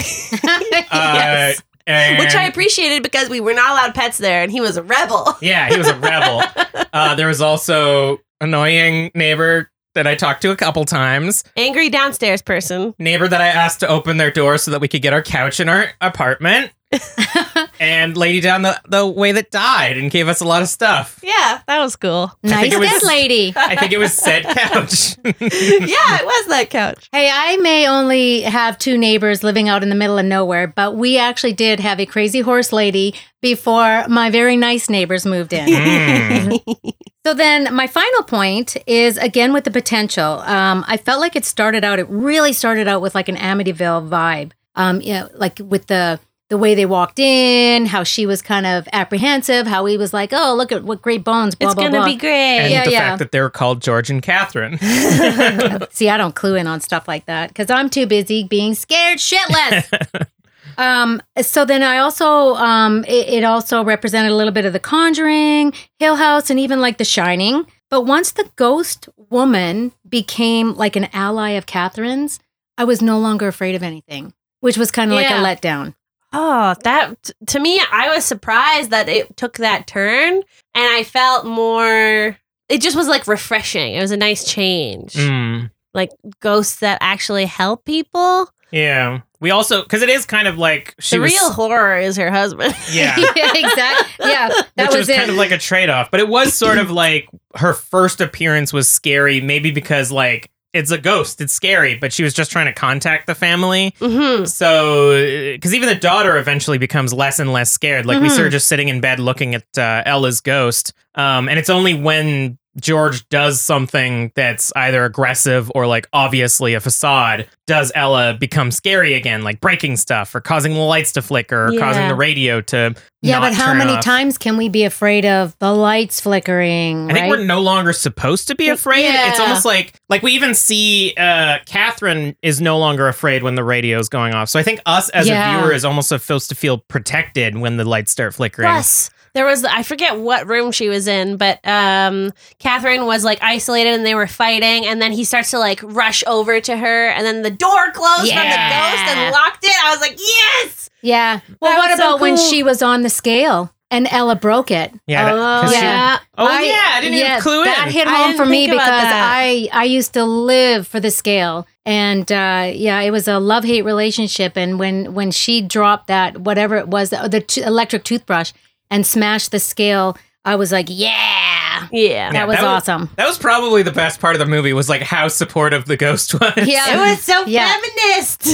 [0.90, 1.62] Uh, Yes.
[1.86, 4.82] and- Which I appreciated because we were not allowed pets there, and he was a
[4.82, 5.36] rebel.
[5.40, 6.42] Yeah, he was a rebel.
[6.92, 11.44] uh, there was also annoying neighbor that I talked to a couple times.
[11.56, 12.94] Angry downstairs person.
[12.98, 15.60] Neighbor that I asked to open their door so that we could get our couch
[15.60, 16.72] in our apartment.
[17.80, 21.20] and lady down the, the way that died and gave us a lot of stuff.
[21.22, 22.32] Yeah, that was cool.
[22.42, 23.52] nice it was- lady.
[23.56, 25.16] I think it was said couch.
[25.24, 27.08] yeah, it was that couch.
[27.12, 30.96] Hey, I may only have two neighbors living out in the middle of nowhere, but
[30.96, 35.68] we actually did have a crazy horse lady before my very nice neighbors moved in.
[35.68, 36.94] Mm.
[37.26, 40.40] So then my final point is again with the potential.
[40.40, 44.08] Um, I felt like it started out, it really started out with like an Amityville
[44.08, 44.52] vibe.
[44.74, 48.66] Um, you know, like with the the way they walked in, how she was kind
[48.66, 51.84] of apprehensive, how he was like, "Oh, look at what great bones." Blah it's blah
[51.84, 52.06] gonna blah.
[52.06, 52.58] be great.
[52.60, 52.98] and Yeah, the yeah.
[53.10, 54.78] fact that they were called George and Catherine.
[55.90, 59.18] See, I don't clue in on stuff like that because I'm too busy being scared
[59.18, 60.26] shitless.
[60.78, 64.80] um, so then I also, um, it, it also represented a little bit of The
[64.80, 67.66] Conjuring, Hill House, and even like The Shining.
[67.90, 72.38] But once the ghost woman became like an ally of Catherine's,
[72.76, 75.40] I was no longer afraid of anything, which was kind of Yeah.
[75.40, 75.94] like a letdown.
[76.36, 80.44] Oh, that to me, I was surprised that it took that turn, and
[80.74, 82.36] I felt more.
[82.68, 83.94] It just was like refreshing.
[83.94, 85.14] It was a nice change.
[85.14, 85.70] Mm.
[85.92, 88.48] Like ghosts that actually help people.
[88.72, 89.20] Yeah.
[89.38, 92.30] We also because it is kind of like she the was real horror is her
[92.30, 92.74] husband.
[92.90, 93.14] yeah.
[93.36, 94.26] exactly.
[94.26, 95.16] Yeah, that Which was, was, it.
[95.16, 98.72] kind of like a trade off, but it was sort of like her first appearance
[98.72, 102.66] was scary, maybe because like it's a ghost, it's scary, but she was just trying
[102.66, 103.94] to contact the family.
[104.00, 105.12] hmm So,
[105.52, 108.04] because even the daughter eventually becomes less and less scared.
[108.04, 111.58] Like we see her just sitting in bed looking at uh, Ella's ghost, um, and
[111.58, 117.90] it's only when George does something that's either aggressive or like obviously a facade does
[117.94, 122.08] Ella become scary again, like breaking stuff or causing the lights to flicker or causing
[122.08, 122.94] the radio to.
[123.22, 124.04] yeah, but how many off.
[124.04, 127.10] times can we be afraid of the lights flickering?
[127.10, 129.06] I think we're no longer supposed to be afraid.
[129.06, 133.64] It's almost like like we even see uh Catherine is no longer afraid when the
[133.64, 134.50] radio is going off.
[134.50, 135.56] So I think us as Yeah.
[135.56, 138.66] a viewer is almost supposed to feel protected when the lights start flickering.
[138.68, 143.42] Plus, there was I forget what room she was in, but um, Catherine was like
[143.42, 147.08] isolated and they were fighting, and then he starts to like rush over to her,
[147.08, 149.84] and then the door closed from the ghost and locked it.
[149.84, 150.90] I was like, yes.
[151.02, 151.40] Yeah.
[151.60, 154.70] Well, That what was so about when she was on the scale and Ella broke
[154.70, 154.90] it?
[155.06, 155.24] Yeah.
[155.26, 156.18] that- oh 'cause she- yeah.
[156.38, 157.64] oh yeah, I didn't yeah, even clue it.
[157.66, 157.92] that in.
[157.92, 158.80] hit home for me because.
[158.88, 163.64] I I used to live for the scale, and uh, yeah, it was a love
[163.64, 164.56] hate relationship.
[164.56, 168.52] And when when she dropped that whatever it was, the, the t- electric toothbrush
[168.90, 172.30] and smashed the scale, I was like, yeah, Yeah.
[172.30, 173.10] that Yeah, was that was- awesome.
[173.16, 176.34] that was probably the best part of the movie was like how supportive the ghost
[176.34, 176.52] was.
[176.56, 176.84] Yeah.
[176.94, 177.72] It was so Yeah.
[177.72, 178.46] feminist.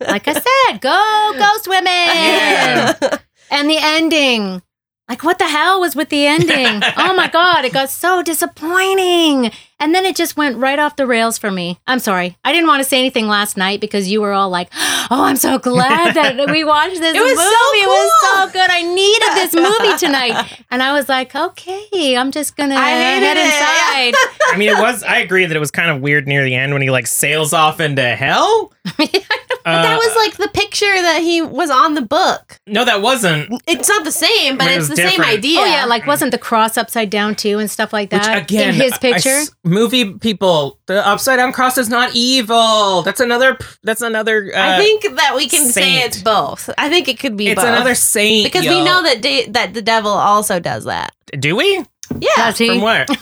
[0.00, 1.84] like I said, go ghost women.
[1.86, 3.18] Yeah.
[3.50, 4.62] And the ending.
[5.08, 6.82] Like what the hell was with the ending?
[6.98, 9.50] oh my god, it got so disappointing.
[9.80, 11.78] And then it just went right off the rails for me.
[11.86, 12.36] I'm sorry.
[12.44, 14.68] I didn't want to say anything last night because you were all like,
[15.10, 17.42] "Oh, I'm so glad that we watched this It was movie.
[17.42, 18.70] so It was so good.
[18.70, 22.90] I needed this movie tonight." And I was like, "Okay, I'm just going to I
[22.90, 23.46] hated head it.
[23.46, 24.14] inside."
[24.52, 25.02] I mean, it was.
[25.02, 27.52] I agree that it was kind of weird near the end when he like sails
[27.54, 28.72] off into hell.
[29.64, 32.58] Uh, that was like the picture that he was on the book.
[32.66, 33.50] no, that wasn't.
[33.66, 35.60] It's not the same, but It it's was the same idea.
[35.60, 38.74] Oh yeah, like wasn't the cross upside down too and stuff like Which that again,
[38.74, 39.28] in his I- I picture?
[39.30, 43.02] s- movie people, the upside down cross is not evil.
[43.02, 43.58] That's another.
[43.82, 44.50] That's another.
[44.54, 46.70] Uh, I think that we can say it's both.
[46.78, 47.68] I think it could be it's both.
[47.68, 51.14] another saint because we know that da- that the devil also does that.
[51.38, 51.84] Do we?
[52.18, 52.68] Yeah, Does he?
[52.68, 53.06] From where?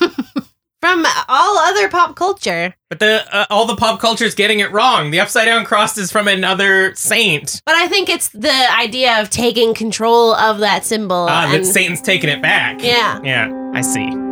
[0.80, 2.74] from all other pop culture.
[2.88, 5.10] But the uh, all the pop culture is getting it wrong.
[5.10, 7.60] The upside down cross is from another saint.
[7.66, 11.26] But I think it's the idea of taking control of that symbol.
[11.28, 12.82] Ah, that Satan's taking it back.
[12.82, 13.20] Yeah.
[13.24, 14.25] Yeah, I see.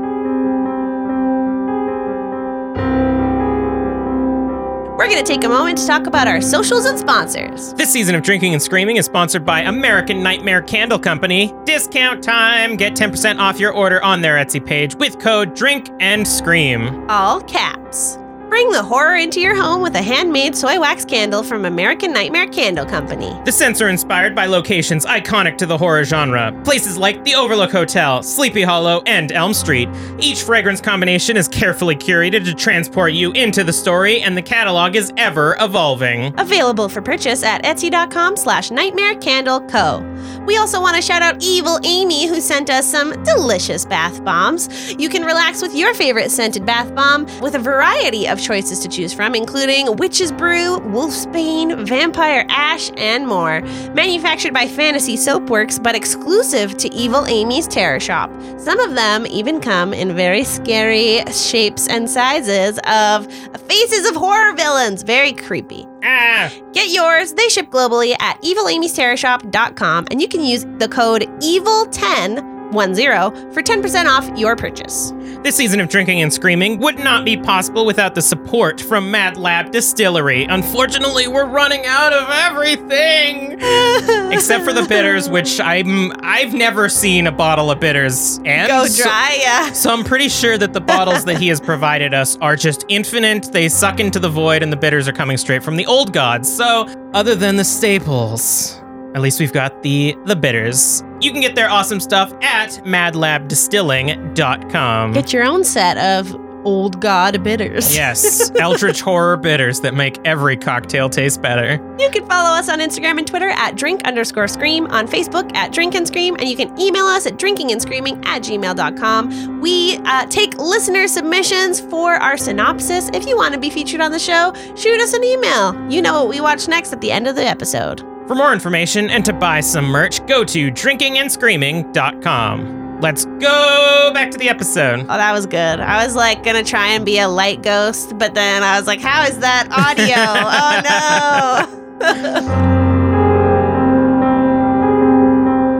[4.96, 7.74] We're going to take a moment to talk about our socials and sponsors.
[7.74, 11.52] This season of Drinking and Screaming is sponsored by American Nightmare Candle Company.
[11.64, 12.76] Discount time!
[12.76, 17.10] Get 10% off your order on their Etsy page with code DRINK and SCREAM.
[17.10, 18.18] All caps.
[18.54, 22.46] Bring the horror into your home with a handmade soy wax candle from American Nightmare
[22.46, 23.36] Candle Company.
[23.44, 26.52] The scents are inspired by locations iconic to the horror genre.
[26.62, 29.88] Places like the Overlook Hotel, Sleepy Hollow, and Elm Street.
[30.20, 34.94] Each fragrance combination is carefully curated to transport you into the story, and the catalog
[34.94, 36.32] is ever evolving.
[36.38, 39.98] Available for purchase at etsy.com slash nightmare candle co.
[40.46, 44.94] We also want to shout out Evil Amy who sent us some delicious bath bombs.
[44.94, 48.88] You can relax with your favorite scented bath bomb with a variety of choices to
[48.88, 53.62] choose from, including Witch's Brew, Wolfsbane, Vampire Ash, and more.
[53.94, 58.30] Manufactured by Fantasy Soapworks, but exclusive to Evil Amy's Terror Shop.
[58.58, 63.26] Some of them even come in very scary shapes and sizes of
[63.62, 65.02] faces of horror villains.
[65.02, 65.86] Very creepy.
[66.04, 66.52] Ah!
[66.72, 67.32] Get yours.
[67.32, 74.06] They ship globally at evilamysterrorshop.com and you can use the code EVIL10 10 for 10%
[74.06, 75.12] off your purchase.
[75.42, 79.36] This season of Drinking and Screaming would not be possible without the support from Mad
[79.36, 80.44] Lab Distillery.
[80.44, 83.52] Unfortunately, we're running out of everything
[84.32, 88.86] except for the bitters, which I'm I've never seen a bottle of bitters and Go
[88.88, 89.72] dry, yeah.
[89.72, 93.52] So I'm pretty sure that the bottles that he has provided us are just infinite.
[93.52, 96.50] They suck into the void, and the bitters are coming straight from the old gods.
[96.54, 98.80] So, other than the staples,
[99.14, 101.02] at least we've got the the bitters.
[101.20, 105.12] You can get their awesome stuff at madlabdistilling.com.
[105.12, 107.94] Get your own set of old god bitters.
[107.94, 111.74] Yes, eldritch horror bitters that make every cocktail taste better.
[111.98, 115.72] You can follow us on Instagram and Twitter at drink underscore scream, on Facebook at
[115.72, 119.60] drink and scream, and you can email us at drinking and screaming at gmail.com.
[119.60, 123.10] We uh, take listener submissions for our synopsis.
[123.12, 125.90] If you want to be featured on the show, shoot us an email.
[125.90, 128.13] You know what we watch next at the end of the episode.
[128.26, 133.00] For more information and to buy some merch, go to drinkingandscreaming.com.
[133.00, 135.00] Let's go back to the episode.
[135.00, 135.80] Oh, that was good.
[135.80, 139.00] I was like gonna try and be a light ghost, but then I was like,
[139.00, 140.14] how is that audio?
[140.16, 141.70] oh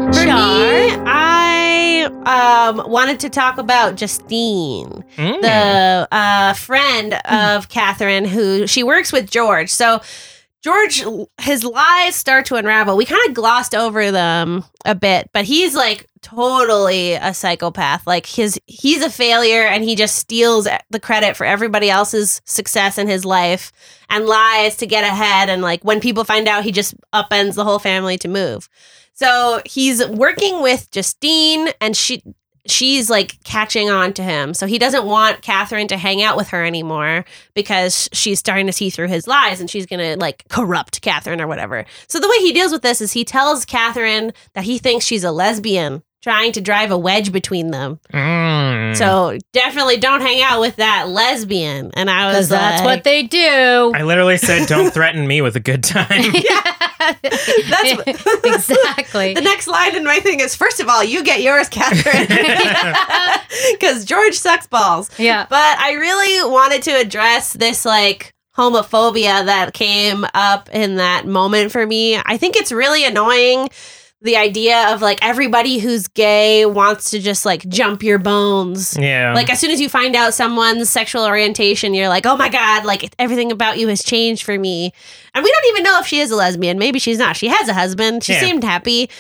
[0.05, 0.13] no.
[0.13, 0.37] For Shar.
[0.37, 5.41] me, I um, wanted to talk about Justine, Mm.
[5.41, 9.71] the uh, friend of Catherine, who she works with George.
[9.71, 10.03] So
[10.65, 11.05] George,
[11.43, 12.97] his lies start to unravel.
[12.97, 18.07] We kind of glossed over them a bit, but he's like totally a psychopath.
[18.07, 22.97] Like his, he's a failure, and he just steals the credit for everybody else's success
[22.97, 23.73] in his life
[24.09, 25.51] and lies to get ahead.
[25.51, 28.71] And like when people find out, he just upends the whole family to move.
[29.13, 32.23] So he's working with Justine, and she
[32.67, 34.55] she's like catching on to him.
[34.55, 37.25] So he doesn't want Catherine to hang out with her anymore
[37.55, 41.47] because she's starting to see through his lies and she's gonna like corrupt Catherine or
[41.47, 41.85] whatever.
[42.09, 45.25] So the way he deals with this is he tells Catherine that he thinks she's
[45.25, 48.01] a lesbian, trying to drive a wedge between them.
[48.11, 48.97] Mm.
[48.97, 51.91] So definitely don't hang out with that lesbian.
[51.93, 53.93] And I was Because that's like, what they do.
[53.95, 59.35] I literally said, "Don't threaten me with a good time." yeah, That's exactly.
[59.35, 62.27] The next line in my thing is first of all, you get yours, Catherine.
[63.73, 65.11] Because George sucks balls.
[65.19, 65.47] yeah.
[65.49, 71.71] But I really wanted to address this like homophobia that came up in that moment
[71.71, 72.17] for me.
[72.17, 73.69] I think it's really annoying
[74.25, 78.97] the idea of like everybody who's gay wants to just like jump your bones.
[78.99, 79.33] yeah.
[79.35, 82.85] Like as soon as you find out someone's sexual orientation, you're like, "Oh my god,
[82.85, 84.93] like everything about you has changed for me."
[85.35, 86.79] And we don't even know if she is a lesbian.
[86.79, 87.37] Maybe she's not.
[87.37, 88.25] She has a husband.
[88.25, 88.41] She Yeah.
[88.41, 89.11] seemed happy.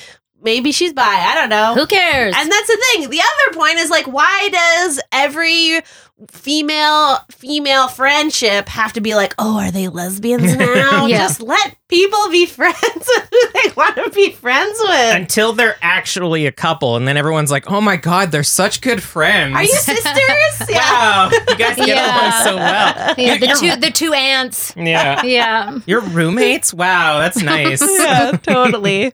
[0.44, 1.02] Maybe she's bi.
[1.02, 1.74] I don't know.
[1.74, 2.34] Who cares?
[2.36, 3.10] And that's the thing.
[3.10, 5.80] The other point is like, why does every
[6.30, 11.06] female female friendship have to be like, oh, are they lesbians now?
[11.06, 11.18] Yeah.
[11.18, 15.16] Just let people be friends with who they want to be friends with.
[15.16, 19.02] Until they're actually a couple, and then everyone's like, "Oh my god, they're such good
[19.02, 20.68] friends." Are you sisters?
[20.70, 22.20] Wow, you guys get Yeah.
[22.20, 22.64] along so well.
[22.64, 24.72] yeah, You're- the you're- two the two aunts.
[24.76, 25.22] Yeah.
[25.24, 25.78] Yeah.
[25.86, 26.72] You're roommates?
[26.74, 27.82] Wow, that's nice.
[27.82, 29.12] yeah, totally.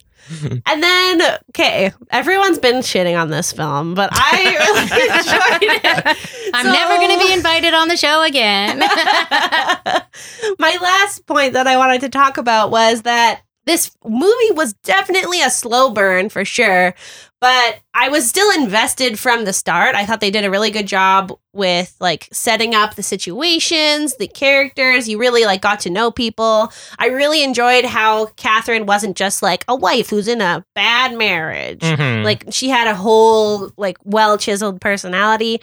[0.67, 4.83] And then, okay, everyone's been shitting on this film, but I really
[5.19, 6.51] enjoyed it.
[6.55, 8.79] I'm So- never going to be invited on the show again.
[10.59, 15.43] My last point that I wanted to talk about was that this movie was definitely
[15.43, 16.95] a slow burn for sure,
[17.41, 19.95] but I was still invested from the start.
[19.95, 24.29] I thought they did a really good job with like setting up the situations, the
[24.29, 25.09] characters.
[25.09, 26.73] You really like got to know people.
[26.99, 31.81] I really enjoyed how Catherine wasn't just like a wife who's in a bad marriage.
[31.81, 32.25] Mhm.
[32.25, 35.61] Like she had a whole like well chiseled personality.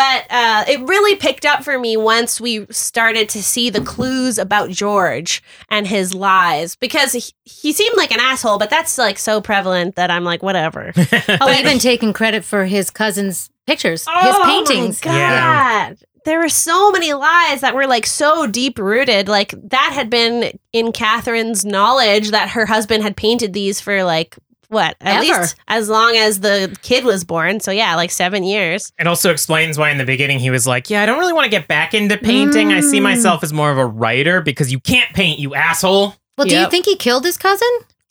[0.00, 4.38] But uh, it really picked up for me once we started to see the clues
[4.38, 9.18] about George and his lies because he, he seemed like an asshole, but that's like
[9.18, 10.94] so prevalent that I'm like, whatever.
[10.96, 15.02] oh, even taking credit for his cousin's pictures, his paintings.
[15.04, 15.98] Oh my God.
[16.24, 19.28] There were so many lies that were like so deep rooted.
[19.28, 24.38] Like that had been in Catherine's knowledge that her husband had painted these for like
[24.70, 25.40] what at Ever.
[25.42, 27.60] least as long as the kid was born.
[27.60, 28.92] So yeah, like seven years.
[28.98, 31.44] It also explains why in the beginning he was like, Yeah, I don't really want
[31.44, 32.72] to get back into painting.
[32.72, 33.02] I see Mm.
[33.02, 36.14] myself as more of a writer because you can't paint, you asshole.
[36.38, 37.68] Well, do you think he killed his cousin?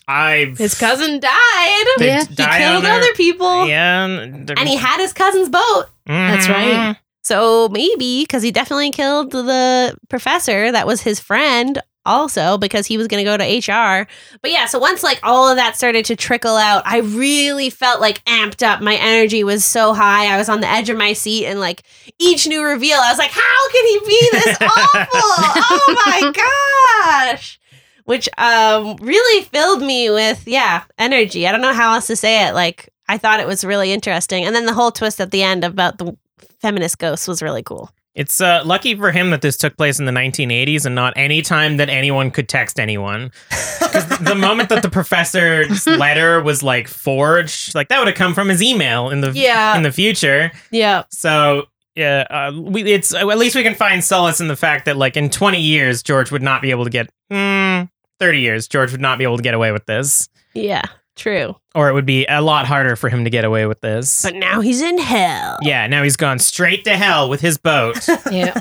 [0.07, 1.85] I've, His cousin died.
[1.97, 2.25] They Yeah.
[2.25, 3.67] He die killed their- other people.
[3.67, 4.05] Yeah.
[4.05, 5.85] And he had his cousin's boat.
[6.07, 6.95] That's right.
[7.23, 12.97] So maybe because he definitely killed the professor that was his friend also because he
[12.97, 14.07] was going to go to HR.
[14.41, 18.01] But yeah, so once like all of that started to trickle out, I really felt
[18.01, 18.81] like amped up.
[18.81, 20.33] My energy was so high.
[20.33, 21.83] I was on the edge of my seat and like
[22.19, 25.09] each new reveal, I was like, how can he be this awful?
[25.13, 27.59] oh my gosh.
[28.05, 31.47] Which um really filled me with yeah, energy.
[31.47, 32.53] I don't know how else to say it.
[32.53, 34.45] Like I thought it was really interesting.
[34.45, 36.17] And then the whole twist at the end about the
[36.59, 37.91] feminist ghost was really cool.
[38.19, 41.41] It's uh, lucky for him that this took place in the 1980s and not any
[41.41, 43.31] time that anyone could text anyone.
[43.49, 48.33] 'Cause the moment that the professor's letter was like forged, like that would have come
[48.35, 49.75] from his email in the Yeah.
[49.77, 50.51] in the future.
[50.69, 51.03] Yeah.
[51.11, 54.97] So yeah, uh, we, it's at least we can find solace in the fact that
[54.97, 57.89] like in 20 years, George would not be able to get mm,
[58.19, 58.67] 30 years.
[58.67, 60.27] George would not be able to get away with this.
[60.53, 60.83] Yeah.
[61.19, 61.55] True.
[61.75, 64.21] or it would be a lot harder for him to get away with this.
[64.23, 65.57] But now he's in hell.
[65.61, 68.59] yeah, now he's gone straight to hell with his boat Yeah.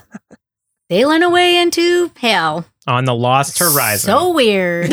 [0.90, 2.64] Sailing away into hell.
[2.86, 4.06] on the Lost Horizon.
[4.06, 4.90] So weird.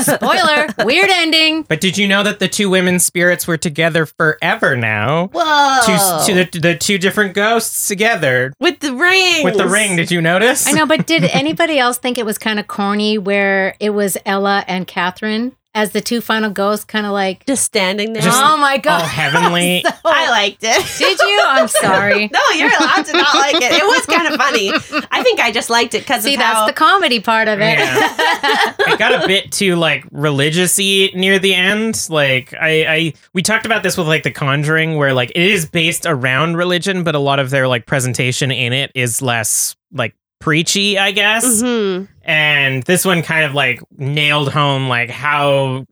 [0.00, 0.66] Spoiler.
[0.84, 1.62] Weird ending.
[1.62, 5.28] but did you know that the two women's spirits were together forever now?
[5.32, 5.78] Whoa.
[5.86, 9.44] Two, two, the, the two different ghosts together with the ring.
[9.44, 9.94] with the ring.
[9.94, 10.66] Did you notice?
[10.66, 14.16] I know, but did anybody else think it was kind of corny where it was
[14.26, 18.22] Ella and Catherine as the two final ghosts, kind of like, Just standing there.
[18.22, 19.84] Just oh my All god, heavenly.
[20.04, 20.98] I liked it.
[20.98, 21.42] did you?
[21.46, 22.28] I'm sorry.
[22.28, 23.72] No, you're allowed to not like it.
[23.72, 24.70] It was kind of funny.
[25.10, 27.60] I think I just liked it because See, of that's how the comedy part of
[27.60, 27.78] it.
[27.78, 28.74] Yeah.
[28.80, 32.06] it got a bit too like religious-y near the end.
[32.10, 35.66] Like I, I we talked about this with like The Conjuring, where like it is
[35.66, 40.14] based around religion, but a lot of their like presentation in it is less like
[40.42, 41.62] preachy, I guess.
[41.62, 42.08] Mhm.
[42.24, 45.84] And this one kind of like nailed home like how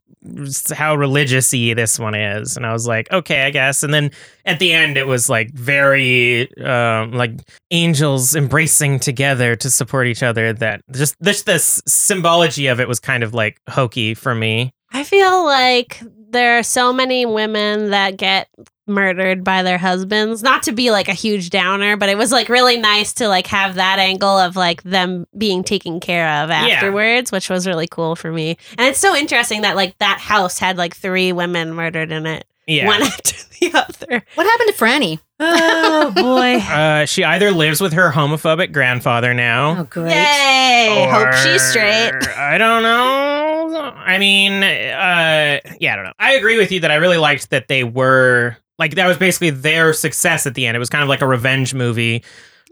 [0.74, 4.10] how religious-y this one is and i was like okay i guess and then
[4.44, 7.32] at the end it was like very um like
[7.70, 13.00] angels embracing together to support each other that just this this symbology of it was
[13.00, 18.16] kind of like hokey for me I feel like there are so many women that
[18.16, 18.48] get
[18.86, 20.42] murdered by their husbands.
[20.42, 23.46] Not to be like a huge downer, but it was like really nice to like
[23.46, 28.16] have that angle of like them being taken care of afterwards, which was really cool
[28.16, 28.56] for me.
[28.76, 32.46] And it's so interesting that like that house had like three women murdered in it,
[32.66, 34.24] yeah one after the other.
[34.34, 35.18] What happened to Franny?
[35.42, 36.56] Oh boy.
[36.70, 40.12] uh she either lives with her homophobic grandfather now Oh, great.
[40.12, 41.08] Yay!
[41.10, 42.12] Hope she's straight.
[42.36, 43.39] I don't know.
[43.76, 46.12] I mean, uh, yeah, I don't know.
[46.18, 49.50] I agree with you that I really liked that they were like that was basically
[49.50, 50.76] their success at the end.
[50.76, 52.24] It was kind of like a revenge movie.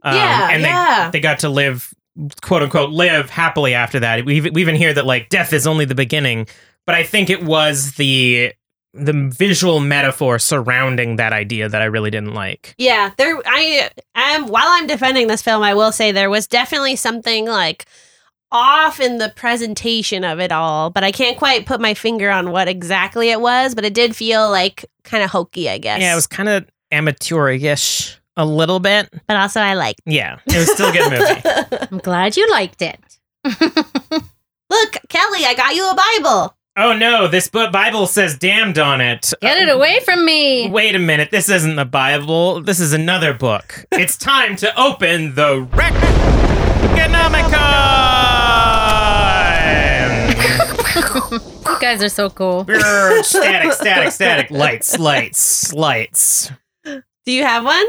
[0.02, 1.10] Um, Yeah, and they yeah.
[1.12, 1.92] they got to live
[2.42, 4.24] quote unquote live happily after that.
[4.24, 6.46] We even- we even hear that like death is only the beginning,
[6.86, 8.52] but I think it was the
[8.94, 12.74] the visual metaphor surrounding that idea that I really didn't like.
[12.78, 13.36] Yeah, there.
[13.46, 14.46] I am.
[14.48, 17.84] While I'm defending this film, I will say there was definitely something like
[18.50, 22.50] off in the presentation of it all, but I can't quite put my finger on
[22.50, 23.74] what exactly it was.
[23.74, 26.00] But it did feel like kind of hokey, I guess.
[26.00, 29.08] Yeah, it was kind of amateurish a little bit.
[29.26, 30.00] but also I liked.
[30.06, 31.42] Yeah, it was still a good movie.
[31.90, 32.98] I'm glad you liked it.
[33.44, 36.54] Look, Kelly, I got you a Bible.
[36.76, 39.32] Oh no, this book Bible says damned on it.
[39.40, 40.70] Get it away from me.
[40.70, 42.62] Wait a minute, this isn't the Bible.
[42.62, 43.84] This is another book.
[43.90, 48.27] it's time to open the Reconomicon.
[51.78, 52.64] You guys are so cool.
[52.64, 54.50] Brrr, static, static, static.
[54.50, 56.50] Lights, lights, lights.
[56.84, 57.86] Do you have one?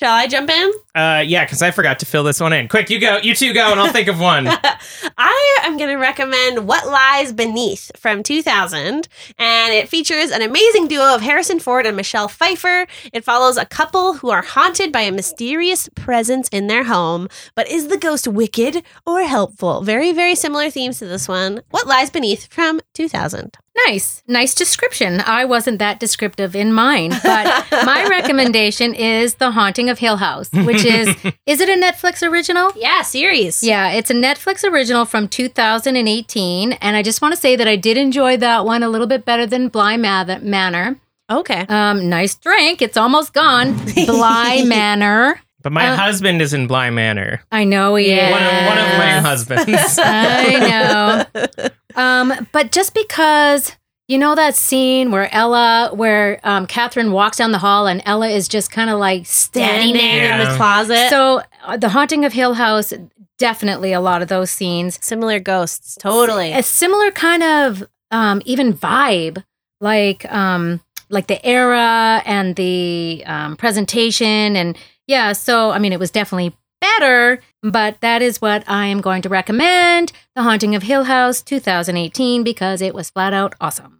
[0.00, 0.72] Shall I jump in?
[0.94, 2.68] Uh, yeah, because I forgot to fill this one in.
[2.68, 3.18] Quick, you go.
[3.18, 4.48] You two go, and I'll think of one.
[5.18, 10.88] I am going to recommend What Lies Beneath from 2000, and it features an amazing
[10.88, 12.86] duo of Harrison Ford and Michelle Pfeiffer.
[13.12, 17.68] It follows a couple who are haunted by a mysterious presence in their home, but
[17.68, 19.82] is the ghost wicked or helpful?
[19.82, 21.60] Very, very similar themes to this one.
[21.72, 23.58] What Lies Beneath from 2000.
[23.86, 24.22] Nice.
[24.26, 25.20] Nice description.
[25.20, 30.50] I wasn't that descriptive in mine, but my recommendation is The Haunting of Hill House,
[30.52, 31.08] which is
[31.46, 32.72] is it a Netflix original?
[32.76, 33.62] Yeah, series.
[33.62, 37.76] Yeah, it's a Netflix original from 2018, and I just want to say that I
[37.76, 40.98] did enjoy that one a little bit better than Bly Ma- Manor.
[41.30, 41.64] Okay.
[41.68, 42.82] Um, nice drink.
[42.82, 43.76] It's almost gone.
[44.06, 45.40] Bly Manor.
[45.62, 47.42] But my Uh, husband is in Bly Manor.
[47.52, 48.30] I know he is.
[48.30, 49.98] One of, one of my husbands.
[50.02, 51.68] I know.
[51.96, 53.72] Um, but just because
[54.06, 58.28] you know that scene where Ella, where um, Catherine walks down the hall and Ella
[58.28, 60.40] is just kind of like Standing standing there there.
[60.40, 61.08] in the closet.
[61.10, 62.92] So, uh, The Haunting of Hill House,
[63.38, 65.04] definitely a lot of those scenes.
[65.04, 65.96] Similar ghosts.
[66.00, 66.52] Totally.
[66.52, 69.42] A similar kind of um, even vibe,
[69.80, 74.78] like um, like the era and the um, presentation, and
[75.10, 75.32] yeah.
[75.32, 79.28] So, I mean, it was definitely better, but that is what I am going to
[79.28, 83.98] recommend: The Haunting of Hill House, 2018, because it was flat out awesome.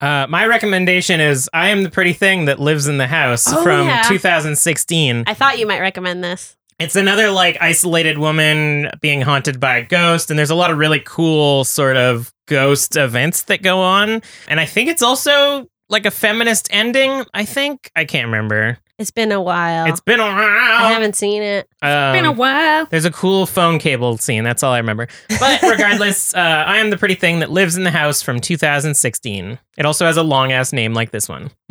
[0.00, 3.62] Uh, my recommendation is I Am the Pretty Thing That Lives in the House Oh,
[3.62, 4.02] from yeah.
[4.02, 5.24] 2016.
[5.28, 6.56] I thought you might recommend this.
[6.80, 10.78] It's another like isolated woman being haunted by a ghost, and there's a lot of
[10.78, 14.22] really cool sort of ghost events that go on.
[14.48, 17.24] And I think it's also like a feminist ending.
[17.32, 18.78] I think I can't remember.
[18.98, 19.86] It's been a while.
[19.86, 20.36] It's been a while.
[20.36, 21.68] I haven't seen it.
[21.80, 22.86] Um, Been a while.
[22.86, 24.44] There's a cool phone cable scene.
[24.44, 25.08] That's all I remember.
[25.40, 29.58] But regardless, uh, I am the pretty thing that lives in the house from 2016.
[29.78, 31.50] It also has a long ass name like this one.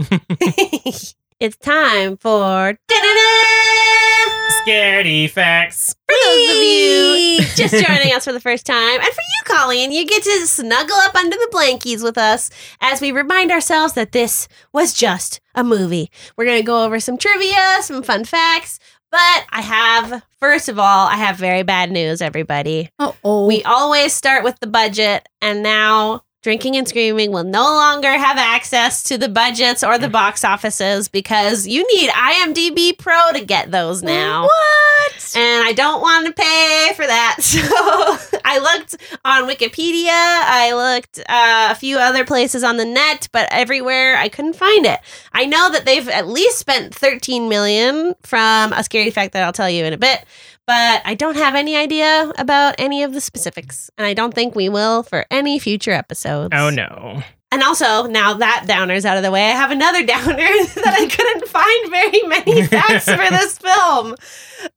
[1.40, 4.21] it's time for da-da-da!
[4.68, 5.96] Scaredy facts.
[6.08, 9.92] For those of you just joining us for the first time, and for you, Colleen,
[9.92, 12.50] you get to snuggle up under the blankies with us
[12.80, 16.12] as we remind ourselves that this was just a movie.
[16.38, 18.80] We're going to go over some trivia, some fun facts,
[19.12, 22.90] but I have, first of all, I have very bad news, everybody.
[23.00, 23.48] Oh, oh.
[23.48, 28.38] We always start with the budget, and now Drinking and Screaming will no longer have
[28.38, 33.70] access to the budgets or the box offices because you need IMDb Pro to get
[33.70, 34.46] those now.
[34.46, 35.34] What?
[35.36, 37.38] And I don't want to pay for that.
[37.62, 43.30] So I looked on Wikipedia, I looked uh, a few other places on the net,
[43.32, 45.00] but everywhere I couldn't find it.
[45.34, 49.54] I know that they've at least spent 13 million from a scary fact that I'll
[49.54, 50.26] tell you in a bit
[50.68, 54.56] but I don't have any idea about any of the specifics, and I don't think
[54.56, 56.54] we will for any future episodes.
[56.56, 57.24] Oh no.
[57.54, 61.08] And also, now that downer's out of the way, I have another downer that I
[61.08, 64.16] couldn't find very many facts for this film.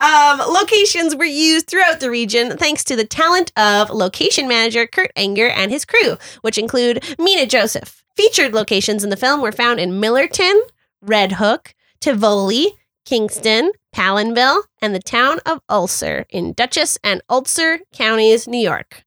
[0.01, 5.13] Um, locations were used throughout the region thanks to the talent of location manager Kurt
[5.15, 8.03] Anger and his crew, which include Mina Joseph.
[8.17, 10.59] Featured locations in the film were found in Millerton,
[11.01, 12.75] Red Hook, Tivoli,
[13.05, 19.05] Kingston, Palenville, and the town of Ulster in Dutchess and Ulster counties, New York.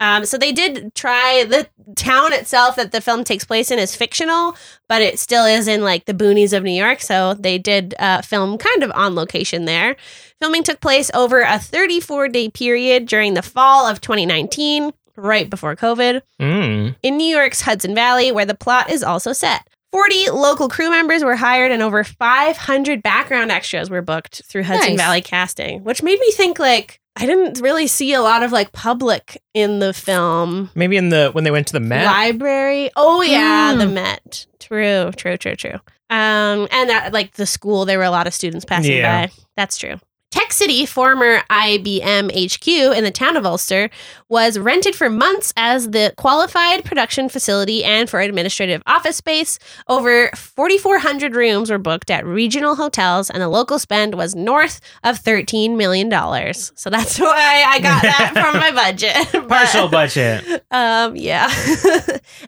[0.00, 3.96] Um, so they did try the town itself that the film takes place in is
[3.96, 4.56] fictional,
[4.88, 7.00] but it still is in like the boonies of New York.
[7.00, 9.96] So they did uh, film kind of on location there.
[10.40, 15.74] Filming took place over a 34 day period during the fall of 2019, right before
[15.74, 16.94] COVID, Mm.
[17.02, 19.66] in New York's Hudson Valley, where the plot is also set.
[19.92, 24.90] 40 local crew members were hired and over 500 background extras were booked through Hudson
[24.96, 24.98] Nice.
[24.98, 28.72] Valley Casting, which made me think like I didn't really see a lot of like
[28.72, 30.70] public in the film.
[30.74, 32.04] Maybe in the when they went to the Met.
[32.04, 32.90] Library.
[32.96, 33.92] Oh yeah, the Mm.
[33.94, 34.46] Met.
[34.60, 35.78] True, true, true, true.
[36.10, 39.26] Um, and that, like the school, there were a lot of students passing Yeah.
[39.26, 39.32] by.
[39.56, 39.96] That's true.
[40.30, 43.88] Tech City, former IBM HQ in the town of Ulster,
[44.28, 49.58] was rented for months as the qualified production facility and for administrative office space.
[49.88, 55.18] Over 4,400 rooms were booked at regional hotels, and the local spend was north of
[55.18, 56.10] $13 million.
[56.52, 59.16] So that's why I got that from my budget.
[59.32, 60.44] But- Partial budget.
[60.70, 61.46] um, yeah.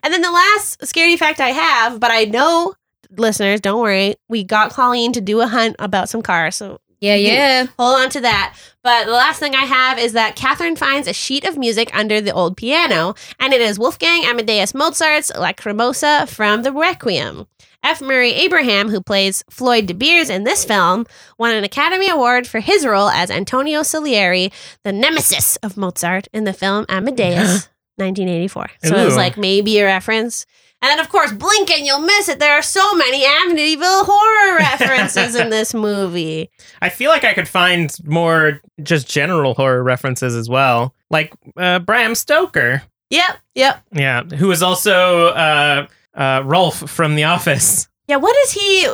[0.03, 2.75] and then the last scary fact I have, but I know
[3.17, 7.17] listeners, don't worry, we got Colleen to do a hunt about some cars, so Yeah,
[7.17, 7.25] mm-hmm.
[7.25, 7.65] yeah.
[7.77, 8.55] hold on to that.
[8.83, 12.21] But the last thing I have is that Catherine finds a sheet of music under
[12.21, 17.47] the old piano, and it is Wolfgang Amadeus Mozart's Lacrimosa from the Requiem.
[17.83, 18.01] F.
[18.01, 21.07] Murray Abraham, who plays Floyd De Beers in this film,
[21.39, 24.51] won an Academy Award for his role as Antonio Salieri,
[24.83, 28.69] the nemesis of Mozart in the film Amadeus, 1984.
[28.83, 30.45] So it was like maybe a reference.
[30.83, 32.39] And then, of course, blink and you'll miss it.
[32.39, 36.49] There are so many Amityville horror references in this movie.
[36.81, 41.79] I feel like I could find more just general horror references as well, like uh,
[41.79, 42.81] Bram Stoker.
[43.11, 43.83] Yep, yep.
[43.91, 47.87] Yeah, who is also uh, uh, Rolf from The Office.
[48.07, 48.87] Yeah, what does he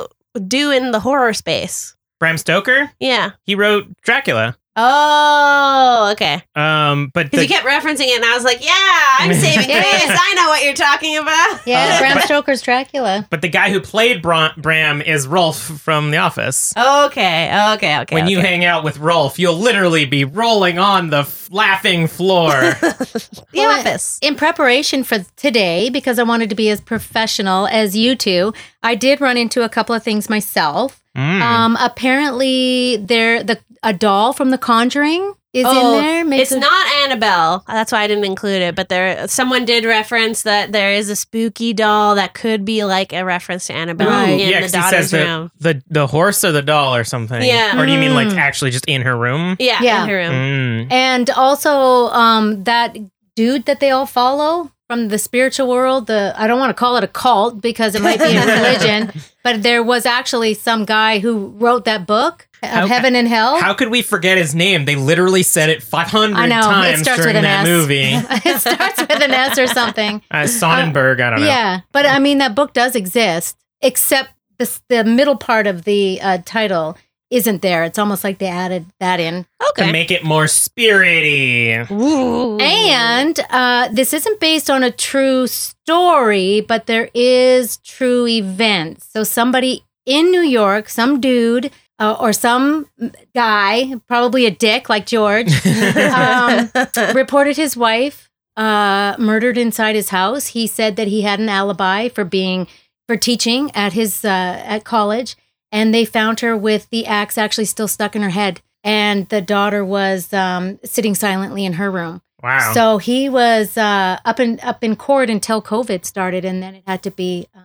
[0.46, 1.96] do in the horror space?
[2.20, 2.90] Bram Stoker.
[3.00, 3.30] Yeah.
[3.44, 4.56] He wrote Dracula.
[4.80, 6.42] Oh, okay.
[6.54, 8.72] Um, but Because the, you kept referencing it, and I was like, "Yeah,
[9.18, 9.82] I'm saving Yeah.
[9.82, 10.18] grace.
[10.20, 13.26] I know what you're talking about." Yeah, Uh, Bram but- Stoker's Dracula.
[13.30, 16.72] but the guy who played Bra- Bram is Rolf from The Office.
[16.76, 18.14] Okay, okay, okay.
[18.14, 22.50] when you hang out with Rolf, you'll literally be rolling on the f- laughing floor.
[22.80, 24.18] the Well, office.
[24.22, 28.52] In preparation for today, because I wanted to be as professional as you two,
[28.82, 31.02] I did run into a couple of things myself.
[31.18, 31.40] Mm.
[31.42, 36.24] Um, apparently, there the a doll from The Conjuring is Oh, in there.
[36.24, 37.64] Makes It's a- not Annabelle.
[37.66, 38.74] That's why I didn't include it.
[38.74, 43.12] But there, someone did reference that there is a spooky doll that could be like
[43.12, 44.28] a reference to Annabelle Right.
[44.30, 45.50] in yeah, the 'cause he daughter's says the, room.
[45.60, 47.42] the the horse or the doll or something.
[47.42, 47.80] Yeah.
[47.80, 48.36] Or do you mean like Mm.
[48.38, 49.56] actually just in her room?
[49.58, 50.02] Yeah, Yeah.
[50.04, 50.32] in her room.
[50.32, 50.92] Mm.
[50.92, 52.96] and also um, that
[53.36, 56.06] dude that they all follow from the spiritual world.
[56.08, 59.12] The I don't want to call it a cult because it might be a religion,
[59.44, 63.60] but there was actually some guy who wrote that book of How- Heaven and Hell.
[63.60, 64.84] How could we forget his name?
[64.86, 67.68] They literally said it 500 I know times it starts during with an that S.
[67.68, 68.02] movie.
[68.50, 70.22] it starts with an S or something.
[70.30, 71.46] Uh, Sonnenberg, I don't know.
[71.46, 76.18] Yeah, but I mean that book does exist, except the the middle part of the
[76.20, 76.96] uh, title
[77.30, 77.84] isn't there.
[77.84, 79.46] It's almost like they added that in.
[79.70, 79.86] Okay.
[79.86, 81.90] To make it more spirity.
[81.90, 82.58] Ooh.
[82.58, 89.08] And uh, this isn't based on a true story, but there is true events.
[89.12, 92.86] So somebody in New York, some dude uh, or some
[93.34, 95.50] guy, probably a dick like George,
[95.96, 96.70] um,
[97.14, 100.48] reported his wife uh, murdered inside his house.
[100.48, 102.66] He said that he had an alibi for being
[103.06, 104.28] for teaching at his uh,
[104.64, 105.36] at college,
[105.70, 108.60] and they found her with the axe actually still stuck in her head.
[108.84, 112.22] and the daughter was um, sitting silently in her room.
[112.42, 112.72] Wow.
[112.72, 116.84] So he was uh, up in up in court until COVID started, and then it
[116.86, 117.64] had to be um,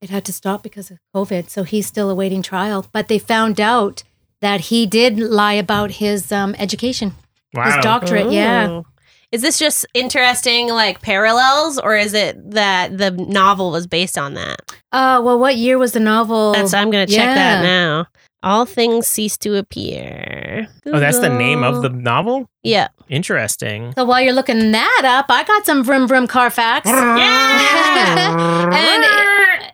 [0.00, 1.50] it had to stop because of COVID.
[1.50, 2.86] So he's still awaiting trial.
[2.92, 4.04] But they found out
[4.40, 7.14] that he did lie about his um, education,
[7.52, 7.64] wow.
[7.64, 8.30] his doctorate.
[8.30, 8.82] Yeah.
[9.32, 9.36] Ooh.
[9.36, 14.34] Is this just interesting, like parallels, or is it that the novel was based on
[14.34, 14.60] that?
[14.92, 16.52] Uh, well, what year was the novel?
[16.52, 17.34] That's I'm gonna check yeah.
[17.34, 18.06] that now.
[18.44, 20.66] All things cease to appear.
[20.86, 22.48] oh, that's the name of the novel?
[22.64, 22.88] Yeah.
[23.08, 23.92] Interesting.
[23.94, 26.88] So while you're looking that up, I got some vroom vroom car facts.
[26.88, 27.02] and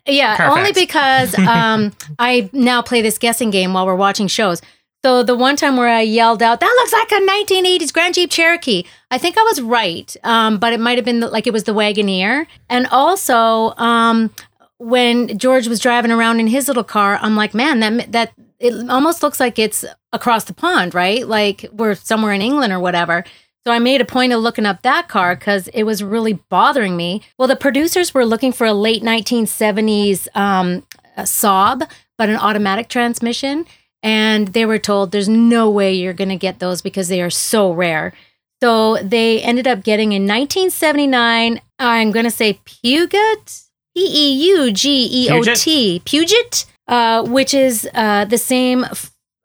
[0.09, 0.59] yeah, Carfax.
[0.59, 4.61] only because um, I now play this guessing game while we're watching shows.
[5.05, 8.31] So the one time where I yelled out, "That looks like a 1980s Grand Jeep
[8.31, 11.53] Cherokee," I think I was right, um, but it might have been the, like it
[11.53, 12.47] was the Wagoneer.
[12.69, 14.31] And also, um,
[14.79, 18.91] when George was driving around in his little car, I'm like, "Man, that that it
[18.91, 21.27] almost looks like it's across the pond, right?
[21.27, 23.25] Like we're somewhere in England or whatever."
[23.65, 26.97] So I made a point of looking up that car because it was really bothering
[26.97, 27.23] me.
[27.39, 30.85] Well, the producers were looking for a late 1970s um,
[31.17, 33.67] a Saab, but an automatic transmission.
[34.09, 37.29] And they were told there's no way you're going to get those because they are
[37.29, 38.15] so rare.
[38.63, 43.63] So they ended up getting in 1979, I'm going to say Puget,
[43.95, 48.87] P E U G E O T, Puget, uh, which is uh, the same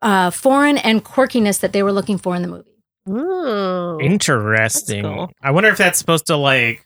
[0.00, 2.70] uh, foreign and quirkiness that they were looking for in the movie.
[3.08, 4.00] Ooh.
[4.00, 5.04] Interesting.
[5.04, 5.30] Cool.
[5.42, 6.83] I wonder if that's supposed to like sh-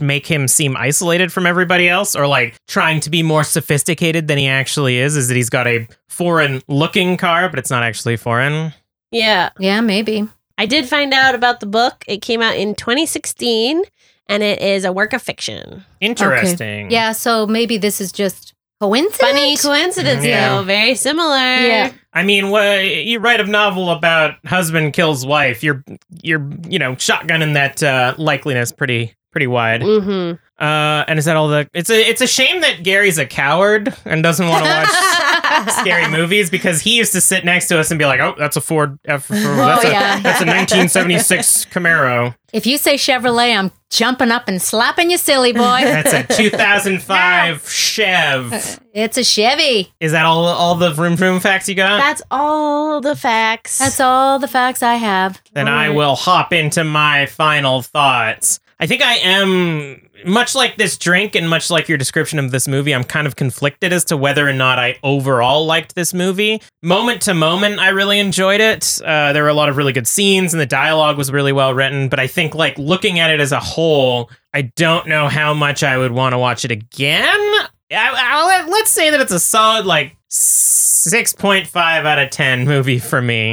[0.00, 4.36] make him seem isolated from everybody else or like trying to be more sophisticated than
[4.38, 8.16] he actually is is that he's got a foreign looking car but it's not actually
[8.16, 8.72] foreign.
[9.12, 9.50] Yeah.
[9.58, 10.28] Yeah, maybe.
[10.58, 12.04] I did find out about the book.
[12.08, 13.82] It came out in 2016
[14.28, 15.84] and it is a work of fiction.
[16.00, 16.90] Interesting.
[16.90, 19.16] Yeah, so maybe this is just coincidence.
[19.18, 20.48] Funny coincidence, Yeah.
[20.56, 20.62] though.
[20.64, 21.36] Very similar.
[21.36, 21.92] Yeah.
[22.12, 25.62] I mean, wha- you write a novel about husband kills wife.
[25.62, 25.84] You're
[26.22, 29.80] you're you know shotgunning that uh, likeliness pretty pretty wide.
[29.80, 30.36] Mm-hmm.
[30.62, 31.68] Uh, and is that all the?
[31.74, 36.08] It's a it's a shame that Gary's a coward and doesn't want to watch scary
[36.08, 38.60] movies because he used to sit next to us and be like, "Oh, that's a
[38.60, 39.26] Ford F.
[39.26, 40.20] That's, a, yeah.
[40.20, 42.36] that's a 1976 Camaro.
[42.52, 45.58] If you say Chevrolet, I'm jumping up and slapping you, silly boy.
[45.82, 49.92] That's a 2005 Chev." it's a Chevy.
[49.98, 51.96] Is that all all the vroom vroom facts you got?
[51.96, 53.80] That's all the facts.
[53.80, 55.42] That's all the facts I have.
[55.52, 58.60] then I will hop into my final thoughts.
[58.80, 62.66] I think I am much like this drink and much like your description of this
[62.66, 66.60] movie, I'm kind of conflicted as to whether or not I overall liked this movie.
[66.82, 69.00] Moment to moment, I really enjoyed it.
[69.04, 71.74] Uh, there were a lot of really good scenes and the dialogue was really well
[71.74, 75.54] written, but I think like looking at it as a whole, I don't know how
[75.54, 77.28] much I would want to watch it again.
[77.30, 83.20] I, I, let's say that it's a solid like 6.5 out of 10 movie for
[83.20, 83.52] me.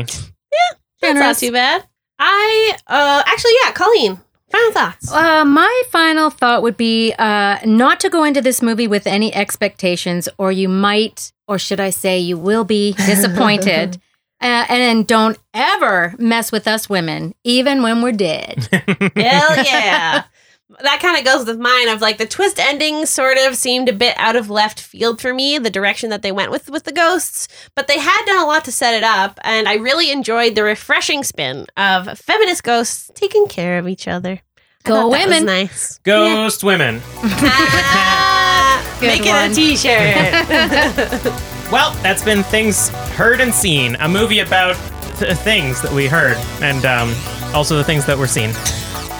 [0.51, 1.87] Yeah, that's not too bad.
[2.17, 4.19] I uh actually yeah, Colleen.
[4.51, 5.11] Final thoughts.
[5.11, 9.33] Uh, my final thought would be uh, not to go into this movie with any
[9.33, 13.95] expectations, or you might, or should I say, you will be disappointed.
[14.41, 18.67] uh, and don't ever mess with us women, even when we're dead.
[19.15, 20.23] Hell yeah.
[20.79, 23.93] That kind of goes with mine of like the twist ending sort of seemed a
[23.93, 26.93] bit out of left field for me, the direction that they went with with the
[26.93, 30.55] ghosts, but they had done a lot to set it up and I really enjoyed
[30.55, 34.39] the refreshing spin of feminist ghosts taking care of each other.
[34.85, 35.45] I Go that was women.
[35.45, 35.97] nice.
[35.99, 37.01] Ghost women.
[37.15, 41.33] Ah, Good Make it a t-shirt.
[41.71, 44.75] Well, that's been Things Heard and Seen, a movie about
[45.17, 47.13] th- things that we heard and um,
[47.53, 48.51] also the things that were seen.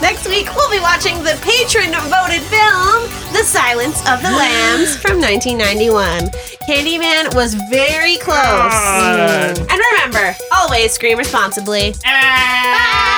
[0.01, 5.21] Next week, we'll be watching the patron voted film, The Silence of the Lambs from
[5.21, 6.31] 1991.
[6.67, 8.35] Candyman was very close.
[8.35, 9.59] God.
[9.59, 11.93] And remember, always scream responsibly.
[12.03, 13.11] Ah!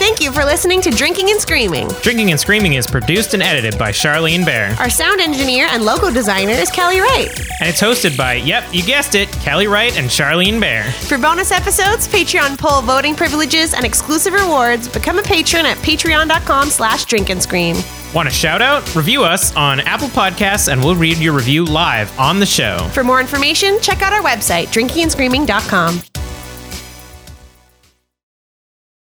[0.00, 1.86] Thank you for listening to Drinking and Screaming.
[2.00, 4.74] Drinking and Screaming is produced and edited by Charlene Bear.
[4.78, 7.28] Our sound engineer and logo designer is Kelly Wright.
[7.60, 10.84] And it's hosted by, yep, you guessed it, Kelly Wright and Charlene Bear.
[10.90, 16.70] For bonus episodes, Patreon poll voting privileges, and exclusive rewards, become a patron at patreon.com
[16.70, 17.76] slash drink and scream.
[18.14, 18.96] Want a shout out?
[18.96, 22.78] Review us on Apple Podcasts and we'll read your review live on the show.
[22.94, 26.00] For more information, check out our website, drinkingandscreaming.com.